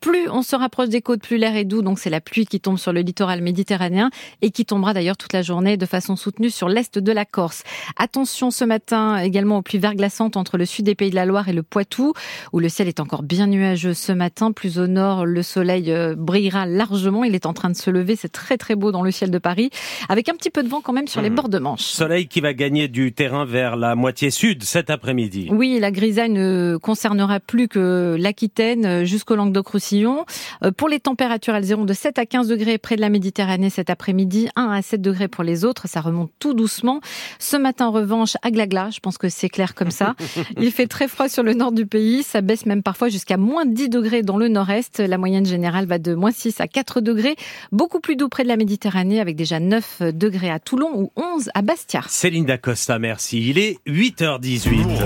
Plus 0.00 0.30
on 0.30 0.42
se 0.42 0.56
rapproche 0.56 0.88
des 0.88 1.02
côtes, 1.02 1.20
plus 1.20 1.36
l'air 1.36 1.56
est 1.56 1.64
doux, 1.64 1.82
donc 1.82 1.98
c'est 1.98 2.10
la 2.10 2.20
pluie 2.20 2.46
qui 2.46 2.60
tombe 2.60 2.78
sur 2.78 2.92
le 2.92 3.00
littoral 3.00 3.42
méditerranéen 3.42 4.10
et 4.40 4.45
qui 4.50 4.64
tombera 4.64 4.94
d'ailleurs 4.94 5.16
toute 5.16 5.32
la 5.32 5.42
journée 5.42 5.76
de 5.76 5.86
façon 5.86 6.16
soutenue 6.16 6.50
sur 6.50 6.68
l'est 6.68 6.98
de 6.98 7.12
la 7.12 7.24
Corse. 7.24 7.62
Attention 7.96 8.50
ce 8.50 8.64
matin 8.64 9.18
également 9.18 9.58
aux 9.58 9.62
pluies 9.62 9.78
verglaçantes 9.78 10.36
entre 10.36 10.56
le 10.58 10.64
sud 10.66 10.84
des 10.86 10.94
Pays 10.94 11.10
de 11.10 11.14
la 11.14 11.26
Loire 11.26 11.48
et 11.48 11.52
le 11.52 11.62
Poitou, 11.62 12.12
où 12.52 12.58
le 12.58 12.68
ciel 12.68 12.88
est 12.88 13.00
encore 13.00 13.22
bien 13.22 13.46
nuageux 13.46 13.94
ce 13.94 14.12
matin. 14.12 14.52
Plus 14.52 14.78
au 14.78 14.86
nord, 14.86 15.26
le 15.26 15.42
soleil 15.42 15.92
euh, 15.92 16.14
brillera 16.16 16.66
largement. 16.66 17.24
Il 17.24 17.34
est 17.34 17.46
en 17.46 17.52
train 17.52 17.70
de 17.70 17.76
se 17.76 17.90
lever. 17.90 18.16
C'est 18.16 18.32
très 18.32 18.56
très 18.56 18.74
beau 18.74 18.92
dans 18.92 19.02
le 19.02 19.10
ciel 19.10 19.30
de 19.30 19.38
Paris, 19.38 19.70
avec 20.08 20.28
un 20.28 20.34
petit 20.34 20.50
peu 20.50 20.62
de 20.62 20.68
vent 20.68 20.80
quand 20.80 20.92
même 20.92 21.08
sur 21.08 21.20
les 21.22 21.30
Mmh. 21.30 21.34
bords 21.34 21.48
de 21.48 21.58
Manche. 21.58 21.82
Soleil 21.82 22.28
qui 22.28 22.40
va 22.40 22.54
gagner 22.54 22.88
du 22.88 23.12
terrain 23.12 23.44
vers 23.44 23.76
la 23.76 23.94
moitié 23.94 24.30
sud 24.30 24.62
cet 24.62 24.90
après-midi. 24.90 25.48
Oui, 25.50 25.78
la 25.80 25.90
grisaille 25.90 26.30
ne 26.30 26.78
concernera 26.80 27.40
plus 27.40 27.68
que 27.68 28.16
l'Aquitaine 28.18 28.86
euh, 28.86 29.04
jusqu'au 29.04 29.34
Languedoc-Roussillon. 29.36 30.24
Euh, 30.64 30.70
Pour 30.70 30.88
les 30.88 31.00
températures, 31.00 31.54
elles 31.54 31.68
iront 31.68 31.84
de 31.84 31.92
7 31.92 32.18
à 32.18 32.26
15 32.26 32.48
degrés 32.48 32.78
près 32.78 32.96
de 32.96 33.00
la 33.00 33.08
Méditerranée 33.08 33.70
cet 33.70 33.90
après-midi, 33.90 34.35
1 34.56 34.70
à 34.70 34.82
7 34.82 35.00
degrés 35.00 35.28
pour 35.28 35.44
les 35.44 35.64
autres. 35.64 35.88
Ça 35.88 36.00
remonte 36.00 36.30
tout 36.38 36.54
doucement. 36.54 37.00
Ce 37.38 37.56
matin, 37.56 37.86
en 37.86 37.90
revanche, 37.92 38.36
à 38.42 38.50
Glagla, 38.50 38.90
je 38.90 39.00
pense 39.00 39.18
que 39.18 39.28
c'est 39.28 39.48
clair 39.48 39.74
comme 39.74 39.90
ça. 39.90 40.14
Il 40.60 40.70
fait 40.72 40.86
très 40.86 41.08
froid 41.08 41.28
sur 41.28 41.42
le 41.42 41.54
nord 41.54 41.72
du 41.72 41.86
pays. 41.86 42.22
Ça 42.22 42.40
baisse 42.40 42.66
même 42.66 42.82
parfois 42.82 43.08
jusqu'à 43.08 43.36
moins 43.36 43.64
10 43.64 43.88
degrés 43.88 44.22
dans 44.22 44.36
le 44.36 44.48
nord-est. 44.48 45.00
La 45.00 45.18
moyenne 45.18 45.46
générale 45.46 45.86
va 45.86 45.98
de 45.98 46.14
moins 46.14 46.32
6 46.32 46.60
à 46.60 46.68
4 46.68 47.00
degrés. 47.00 47.36
Beaucoup 47.72 48.00
plus 48.00 48.16
doux 48.16 48.28
près 48.28 48.42
de 48.42 48.48
la 48.48 48.56
Méditerranée 48.56 49.20
avec 49.20 49.36
déjà 49.36 49.60
9 49.60 50.02
degrés 50.12 50.50
à 50.50 50.58
Toulon 50.58 50.90
ou 50.94 51.10
11 51.16 51.50
à 51.54 51.62
Bastia. 51.62 52.02
Céline 52.08 52.44
Dacosta, 52.44 52.98
merci. 52.98 53.50
Il 53.50 53.58
est 53.58 53.78
8h18. 53.86 54.96